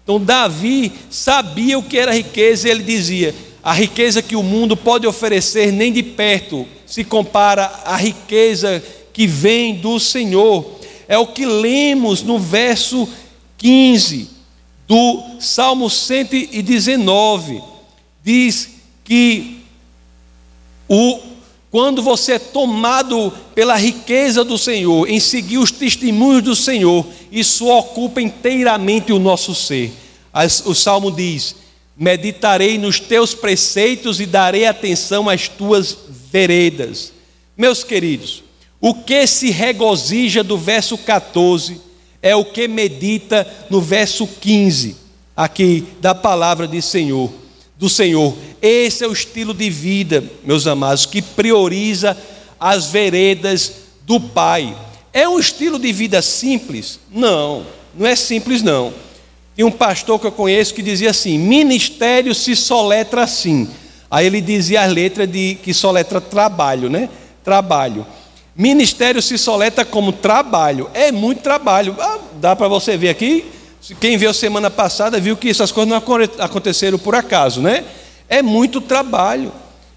Então 0.04 0.24
Davi 0.24 0.92
sabia 1.10 1.80
o 1.80 1.84
que 1.84 1.98
era 1.98 2.14
riqueza 2.14 2.68
e 2.68 2.72
ele 2.72 2.84
dizia: 2.84 3.34
a 3.64 3.74
riqueza 3.74 4.22
que 4.22 4.36
o 4.36 4.44
mundo 4.44 4.78
pode 4.78 5.08
oferecer 5.08 5.72
nem 5.72 5.92
de 5.92 6.04
perto 6.04 6.68
se 6.86 7.04
compara 7.04 7.82
à 7.84 7.96
riqueza 7.96 8.84
que 9.12 9.26
vem 9.26 9.78
do 9.78 10.00
Senhor. 10.00 10.80
É 11.08 11.18
o 11.18 11.26
que 11.26 11.48
lemos 11.48 12.22
no 12.22 12.38
verso 12.38 13.10
15 13.58 14.30
do 14.88 15.24
Salmo 15.40 15.90
119. 15.90 17.60
Diz 18.24 18.70
que 19.04 19.62
o, 20.88 21.31
quando 21.72 22.04
você 22.04 22.34
é 22.34 22.40
tomado 22.40 23.32
pela 23.56 23.78
riqueza 23.78 24.44
do 24.44 24.58
Senhor, 24.58 25.10
em 25.10 25.22
seguir 25.22 25.58
os 25.58 25.72
testemunhos 25.72 26.44
do 26.44 26.56
Senhor, 26.56 27.08
isso 27.32 27.66
ocupa 27.70 28.22
inteiramente 28.22 29.14
o 29.14 29.20
nosso 29.20 29.56
ser. 29.56 29.94
O 30.66 30.76
Salmo 30.76 31.10
diz: 31.10 31.56
Meditarei 31.96 32.78
nos 32.78 33.00
teus 33.00 33.34
preceitos 33.34 34.20
e 34.20 34.26
darei 34.26 34.66
atenção 34.66 35.30
às 35.30 35.48
tuas 35.48 35.98
veredas. 36.30 37.14
Meus 37.56 37.86
queridos, 37.86 38.44
o 38.82 38.94
que 38.94 39.26
se 39.26 39.50
regozija 39.50 40.44
do 40.44 40.58
verso 40.58 40.98
14 40.98 41.80
é 42.22 42.36
o 42.36 42.44
que 42.44 42.68
medita 42.68 43.48
no 43.70 43.80
verso 43.80 44.28
15, 44.28 44.98
aqui 45.38 45.86
da 46.02 46.14
palavra 46.14 46.68
de 46.68 46.82
Senhor, 46.82 47.32
do 47.82 47.90
Senhor. 47.90 48.38
Esse 48.62 49.04
é 49.04 49.08
o 49.08 49.12
estilo 49.12 49.56
de 49.56 49.68
vida, 49.68 50.24
meus 50.46 50.68
amados, 50.68 51.08
que 51.08 51.20
prioriza 51.20 52.16
as 52.60 52.86
veredas 52.86 53.74
do 54.06 54.20
Pai. 54.20 54.78
É 55.12 55.28
um 55.28 55.40
estilo 55.40 55.80
de 55.80 55.92
vida 55.92 56.22
simples? 56.22 57.00
Não, 57.12 57.66
não 57.98 58.06
é 58.06 58.16
simples 58.16 58.62
não. 58.62 58.94
Tem 59.56 59.66
um 59.66 59.72
pastor 59.72 60.20
que 60.20 60.28
eu 60.28 60.32
conheço 60.32 60.76
que 60.76 60.84
dizia 60.84 61.10
assim: 61.10 61.40
ministério 61.40 62.36
se 62.36 62.56
soletra 62.56 63.24
assim. 63.24 63.68
Aí 64.12 64.28
ele 64.28 64.42
dizia 64.42 64.84
as 64.84 64.94
letras 64.94 65.28
de 65.28 65.58
que 65.64 65.74
soletra 65.74 66.22
trabalho, 66.22 66.88
né? 66.88 67.10
Trabalho. 67.44 68.06
Ministério 68.56 69.22
se 69.24 69.40
soleta 69.40 69.84
como 69.84 70.12
trabalho. 70.12 70.88
É 70.94 71.12
muito 71.12 71.42
trabalho. 71.42 71.96
Ah, 72.00 72.20
dá 72.40 72.56
para 72.56 72.68
você 72.68 72.96
ver 72.96 73.10
aqui. 73.10 73.46
Quem 74.00 74.18
viu 74.18 74.34
semana 74.34 74.70
passada 74.70 75.20
viu 75.20 75.36
que 75.36 75.50
essas 75.50 75.72
coisas 75.72 75.90
não 75.90 75.98
aconteceram 76.40 77.00
por 77.00 77.16
acaso, 77.16 77.62
né? 77.62 77.84
É 78.30 78.42
muito 78.42 78.80
trabalho. 78.80 79.52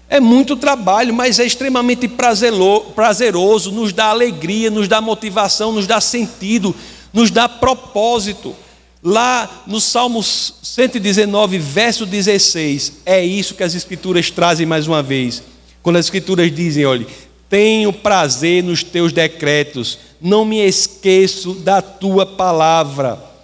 É 0.09 0.19
muito 0.19 0.55
trabalho, 0.55 1.13
mas 1.13 1.39
é 1.39 1.45
extremamente 1.45 2.07
prazeroso, 2.07 3.71
nos 3.71 3.91
dá 3.91 4.05
alegria, 4.05 4.69
nos 4.69 4.87
dá 4.87 5.01
motivação, 5.01 5.71
nos 5.71 5.87
dá 5.87 5.99
sentido, 5.99 6.75
nos 7.11 7.31
dá 7.31 7.49
propósito. 7.49 8.55
Lá 9.03 9.63
no 9.65 9.81
Salmo 9.81 10.21
119, 10.23 11.57
verso 11.57 12.05
16, 12.05 13.01
é 13.05 13.23
isso 13.23 13.55
que 13.55 13.63
as 13.63 13.73
Escrituras 13.73 14.29
trazem 14.29 14.65
mais 14.65 14.87
uma 14.87 15.01
vez. 15.01 15.41
Quando 15.81 15.97
as 15.97 16.05
Escrituras 16.05 16.53
dizem: 16.53 16.85
olha, 16.85 17.05
tenho 17.49 17.91
prazer 17.91 18.63
nos 18.63 18.83
teus 18.83 19.11
decretos, 19.11 19.97
não 20.21 20.45
me 20.45 20.59
esqueço 20.59 21.53
da 21.53 21.81
tua 21.81 22.25
palavra. 22.25 23.34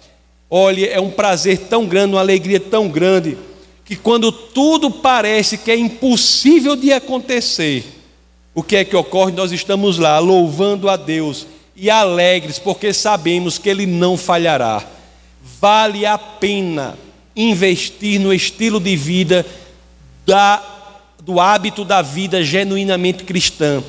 Olha, 0.54 0.86
é 0.86 1.00
um 1.00 1.10
prazer 1.10 1.56
tão 1.56 1.86
grande, 1.86 2.14
uma 2.14 2.20
alegria 2.20 2.60
tão 2.60 2.88
grande, 2.88 3.38
que 3.84 3.96
quando 3.96 4.30
tudo 4.30 4.90
parece 4.90 5.56
que 5.56 5.70
é 5.70 5.76
impossível 5.76 6.76
de 6.76 6.92
acontecer, 6.92 7.84
o 8.54 8.62
que 8.62 8.76
é 8.76 8.84
que 8.84 8.94
ocorre? 8.94 9.32
Nós 9.32 9.50
estamos 9.52 9.96
lá 9.96 10.18
louvando 10.18 10.90
a 10.90 10.96
Deus 10.96 11.46
e 11.74 11.88
alegres, 11.88 12.58
porque 12.58 12.92
sabemos 12.92 13.56
que 13.56 13.70
Ele 13.70 13.86
não 13.86 14.16
falhará. 14.18 14.84
Vale 15.58 16.04
a 16.04 16.18
pena 16.18 16.98
investir 17.34 18.20
no 18.20 18.34
estilo 18.34 18.78
de 18.78 18.94
vida 18.94 19.46
da, 20.26 20.62
do 21.22 21.40
hábito 21.40 21.84
da 21.84 22.02
vida 22.02 22.42
genuinamente 22.42 23.24
cristã 23.24 23.82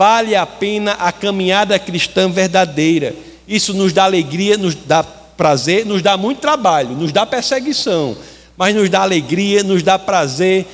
Vale 0.00 0.34
a 0.34 0.46
pena 0.46 0.92
a 0.92 1.12
caminhada 1.12 1.78
cristã 1.78 2.30
verdadeira. 2.30 3.14
Isso 3.46 3.74
nos 3.74 3.92
dá 3.92 4.04
alegria, 4.04 4.56
nos 4.56 4.74
dá 4.74 5.02
prazer, 5.40 5.86
nos 5.86 6.02
dá 6.02 6.18
muito 6.18 6.38
trabalho, 6.38 6.90
nos 6.90 7.12
dá 7.12 7.24
perseguição, 7.24 8.14
mas 8.58 8.74
nos 8.74 8.90
dá 8.90 9.00
alegria, 9.00 9.62
nos 9.62 9.82
dá 9.82 9.98
prazer, 9.98 10.66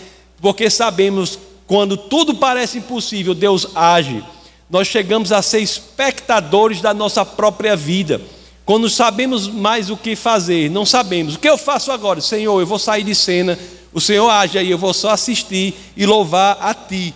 porque 0.42 0.68
sabemos 0.68 1.38
quando 1.68 1.96
tudo 1.96 2.34
parece 2.34 2.78
impossível, 2.78 3.32
Deus 3.32 3.68
age. 3.76 4.24
Nós 4.68 4.88
chegamos 4.88 5.30
a 5.30 5.40
ser 5.40 5.60
espectadores 5.60 6.80
da 6.80 6.92
nossa 6.92 7.24
própria 7.24 7.76
vida. 7.76 8.20
Quando 8.64 8.90
sabemos 8.90 9.46
mais 9.46 9.88
o 9.88 9.96
que 9.96 10.16
fazer, 10.16 10.68
não 10.68 10.84
sabemos. 10.84 11.36
O 11.36 11.38
que 11.38 11.48
eu 11.48 11.56
faço 11.56 11.92
agora? 11.92 12.20
Senhor, 12.20 12.58
eu 12.58 12.66
vou 12.66 12.80
sair 12.80 13.04
de 13.04 13.14
cena, 13.14 13.56
o 13.94 14.00
Senhor 14.00 14.28
age 14.28 14.58
aí, 14.58 14.68
eu 14.68 14.78
vou 14.78 14.92
só 14.92 15.10
assistir 15.10 15.76
e 15.96 16.04
louvar 16.04 16.58
a 16.60 16.74
Ti. 16.74 17.14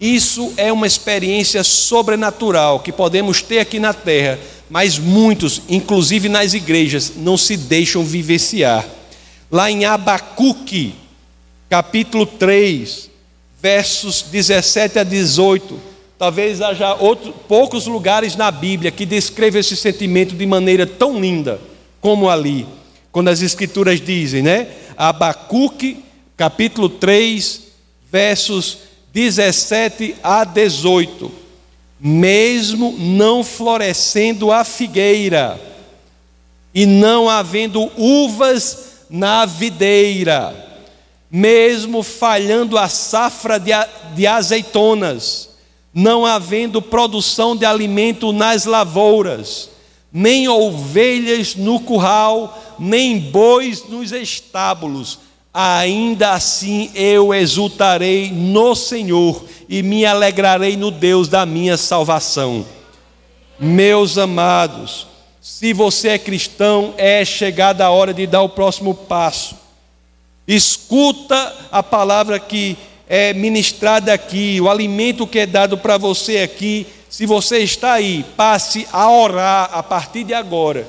Isso 0.00 0.52
é 0.56 0.72
uma 0.72 0.86
experiência 0.86 1.64
sobrenatural 1.64 2.78
que 2.80 2.92
podemos 2.92 3.42
ter 3.42 3.58
aqui 3.58 3.80
na 3.80 3.92
terra, 3.92 4.38
mas 4.70 4.96
muitos, 4.96 5.62
inclusive 5.68 6.28
nas 6.28 6.54
igrejas, 6.54 7.14
não 7.16 7.36
se 7.36 7.56
deixam 7.56 8.04
vivenciar. 8.04 8.86
Lá 9.50 9.70
em 9.70 9.84
Abacuque, 9.84 10.94
capítulo 11.68 12.26
3, 12.26 13.10
versos 13.60 14.22
17 14.22 15.00
a 15.00 15.02
18, 15.02 15.80
talvez 16.16 16.62
haja 16.62 16.94
outro, 16.94 17.32
poucos 17.48 17.88
lugares 17.88 18.36
na 18.36 18.52
Bíblia 18.52 18.92
que 18.92 19.04
descrevam 19.04 19.58
esse 19.58 19.76
sentimento 19.76 20.36
de 20.36 20.46
maneira 20.46 20.86
tão 20.86 21.20
linda 21.20 21.60
como 22.00 22.30
ali, 22.30 22.66
quando 23.10 23.28
as 23.28 23.42
Escrituras 23.42 24.00
dizem, 24.00 24.42
né? 24.42 24.68
Abacuque, 24.96 26.04
capítulo 26.36 26.88
3, 26.88 27.62
versos 28.12 28.64
17 28.72 28.87
a 30.22 30.44
18. 30.44 31.30
Mesmo 32.00 32.94
não 32.98 33.42
florescendo 33.42 34.52
a 34.52 34.62
figueira, 34.62 35.60
e 36.74 36.86
não 36.86 37.28
havendo 37.28 37.90
uvas 37.96 39.06
na 39.10 39.44
videira, 39.46 40.54
mesmo 41.30 42.02
falhando 42.02 42.78
a 42.78 42.88
safra 42.88 43.60
de 44.14 44.26
azeitonas, 44.26 45.48
não 45.92 46.24
havendo 46.24 46.80
produção 46.80 47.56
de 47.56 47.64
alimento 47.64 48.32
nas 48.32 48.64
lavouras, 48.64 49.70
nem 50.12 50.48
ovelhas 50.48 51.56
no 51.56 51.80
curral, 51.80 52.76
nem 52.78 53.18
bois 53.18 53.88
nos 53.88 54.12
estábulos, 54.12 55.18
ainda 55.60 56.34
assim 56.34 56.88
eu 56.94 57.34
exultarei 57.34 58.30
no 58.30 58.76
Senhor 58.76 59.44
e 59.68 59.82
me 59.82 60.06
alegrarei 60.06 60.76
no 60.76 60.88
Deus 60.88 61.26
da 61.26 61.44
minha 61.44 61.76
salvação. 61.76 62.64
Meus 63.58 64.16
amados, 64.18 65.08
se 65.40 65.72
você 65.72 66.10
é 66.10 66.18
cristão, 66.18 66.94
é 66.96 67.24
chegada 67.24 67.84
a 67.84 67.90
hora 67.90 68.14
de 68.14 68.24
dar 68.24 68.42
o 68.42 68.48
próximo 68.48 68.94
passo. 68.94 69.56
Escuta 70.46 71.52
a 71.72 71.82
palavra 71.82 72.38
que 72.38 72.78
é 73.08 73.34
ministrada 73.34 74.12
aqui, 74.12 74.60
o 74.60 74.70
alimento 74.70 75.26
que 75.26 75.40
é 75.40 75.46
dado 75.46 75.76
para 75.76 75.98
você 75.98 76.38
aqui. 76.38 76.86
Se 77.10 77.26
você 77.26 77.58
está 77.58 77.94
aí, 77.94 78.24
passe 78.36 78.86
a 78.92 79.10
orar 79.10 79.70
a 79.72 79.82
partir 79.82 80.22
de 80.22 80.34
agora 80.34 80.86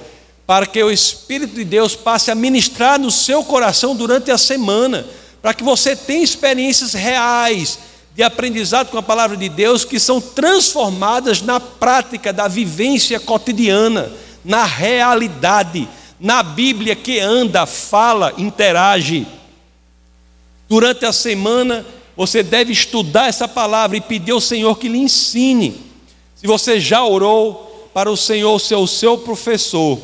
para 0.50 0.66
que 0.66 0.84
o 0.84 0.90
Espírito 0.90 1.54
de 1.54 1.64
Deus 1.64 1.96
passe 1.96 2.32
a 2.32 2.36
ministrar 2.36 3.00
no 3.00 3.12
seu 3.12 3.44
coração 3.44 3.96
durante 3.96 4.32
a 4.32 4.38
semana, 4.38 5.06
para 5.44 5.54
que 5.54 5.64
você 5.64 5.96
tenha 5.96 6.24
experiências 6.24 6.96
reais 6.96 7.78
de 8.16 8.24
aprendizado 8.24 8.90
com 8.90 8.98
a 8.98 9.04
palavra 9.04 9.38
de 9.38 9.48
Deus 9.48 9.86
que 9.86 10.00
são 10.00 10.20
transformadas 10.20 11.44
na 11.44 11.60
prática 11.60 12.34
da 12.34 12.48
vivência 12.48 13.20
cotidiana, 13.20 14.12
na 14.44 14.66
realidade, 14.66 15.88
na 16.20 16.42
Bíblia 16.42 16.96
que 16.96 17.20
anda, 17.20 17.68
fala, 17.68 18.34
interage. 18.36 19.28
Durante 20.68 21.06
a 21.06 21.14
semana, 21.14 21.86
você 22.18 22.42
deve 22.42 22.74
estudar 22.74 23.28
essa 23.28 23.48
palavra 23.48 23.98
e 23.98 24.02
pedir 24.02 24.32
ao 24.32 24.42
Senhor 24.42 24.80
que 24.80 24.90
lhe 24.90 24.98
ensine. 24.98 25.80
Se 26.36 26.48
você 26.48 26.80
já 26.80 27.06
orou 27.06 27.92
para 27.94 28.10
o 28.10 28.18
Senhor 28.18 28.60
ser 28.60 28.78
o 28.78 28.88
seu 28.88 29.16
professor, 29.16 30.00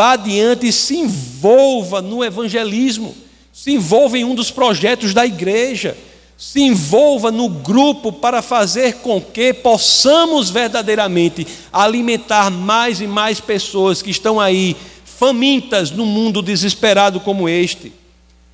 vá 0.00 0.12
adiante 0.12 0.66
e 0.66 0.72
se 0.72 0.96
envolva 0.96 2.00
no 2.00 2.24
evangelismo, 2.24 3.14
se 3.52 3.72
envolva 3.72 4.16
em 4.16 4.24
um 4.24 4.34
dos 4.34 4.50
projetos 4.50 5.12
da 5.12 5.26
igreja 5.26 5.94
se 6.38 6.62
envolva 6.62 7.30
no 7.30 7.50
grupo 7.50 8.10
para 8.10 8.40
fazer 8.40 8.94
com 8.94 9.20
que 9.20 9.52
possamos 9.52 10.48
verdadeiramente 10.48 11.46
alimentar 11.70 12.50
mais 12.50 12.98
e 13.02 13.06
mais 13.06 13.40
pessoas 13.40 14.00
que 14.00 14.08
estão 14.08 14.40
aí 14.40 14.74
famintas 15.04 15.90
no 15.90 16.06
mundo 16.06 16.40
desesperado 16.40 17.20
como 17.20 17.46
este. 17.46 17.92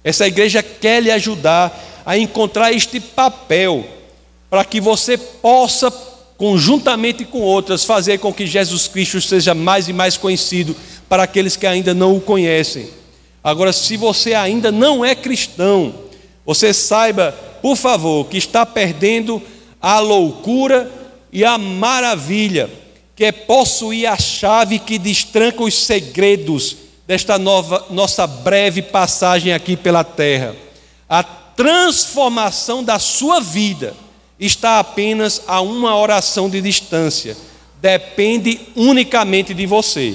Essa 0.02 0.26
igreja 0.26 0.64
quer 0.64 1.00
lhe 1.00 1.12
ajudar 1.12 2.02
a 2.04 2.18
encontrar 2.18 2.72
este 2.72 2.98
papel 2.98 3.87
para 4.50 4.64
que 4.64 4.80
você 4.80 5.16
possa, 5.16 5.88
conjuntamente 6.37 7.24
com 7.24 7.40
outras, 7.40 7.85
fazer 7.85 8.18
com 8.18 8.35
que 8.35 8.48
Jesus 8.48 8.88
Cristo 8.88 9.20
seja 9.20 9.54
mais 9.54 9.88
e 9.88 9.92
mais 9.92 10.16
conhecido 10.16 10.74
para 11.09 11.23
aqueles 11.23 11.57
que 11.57 11.66
ainda 11.66 11.95
não 11.95 12.16
o 12.16 12.21
conhecem. 12.21 12.88
Agora, 13.42 13.73
se 13.73 13.97
você 13.97 14.35
ainda 14.35 14.73
não 14.73 15.05
é 15.05 15.14
cristão, 15.14 15.95
você 16.45 16.73
saiba 16.73 17.33
por 17.66 17.77
favor, 17.77 18.27
que 18.27 18.37
está 18.37 18.64
perdendo 18.64 19.42
a 19.81 19.99
loucura 19.99 20.88
e 21.33 21.45
a 21.45 21.59
maravilha, 21.59 22.71
que 23.14 23.25
é 23.25 23.33
possuir 23.33 24.07
a 24.07 24.16
chave 24.16 24.79
que 24.79 24.99
destranca 24.99 25.64
os 25.64 25.75
segredos 25.75 26.77
desta 27.07 27.38
nova, 27.38 27.87
nossa 27.90 28.27
breve 28.27 28.83
passagem 28.83 29.53
aqui 29.53 29.77
pela 29.77 30.05
terra. 30.05 30.55
A 31.09 31.23
transformação 31.23 32.85
da 32.85 32.99
sua 32.99 33.40
vida 33.40 33.95
está 34.38 34.79
apenas 34.79 35.42
a 35.47 35.61
uma 35.61 35.97
oração 35.97 36.49
de 36.49 36.61
distância. 36.61 37.37
Depende 37.81 38.61
unicamente 38.77 39.55
de 39.55 39.66
você. 39.66 40.14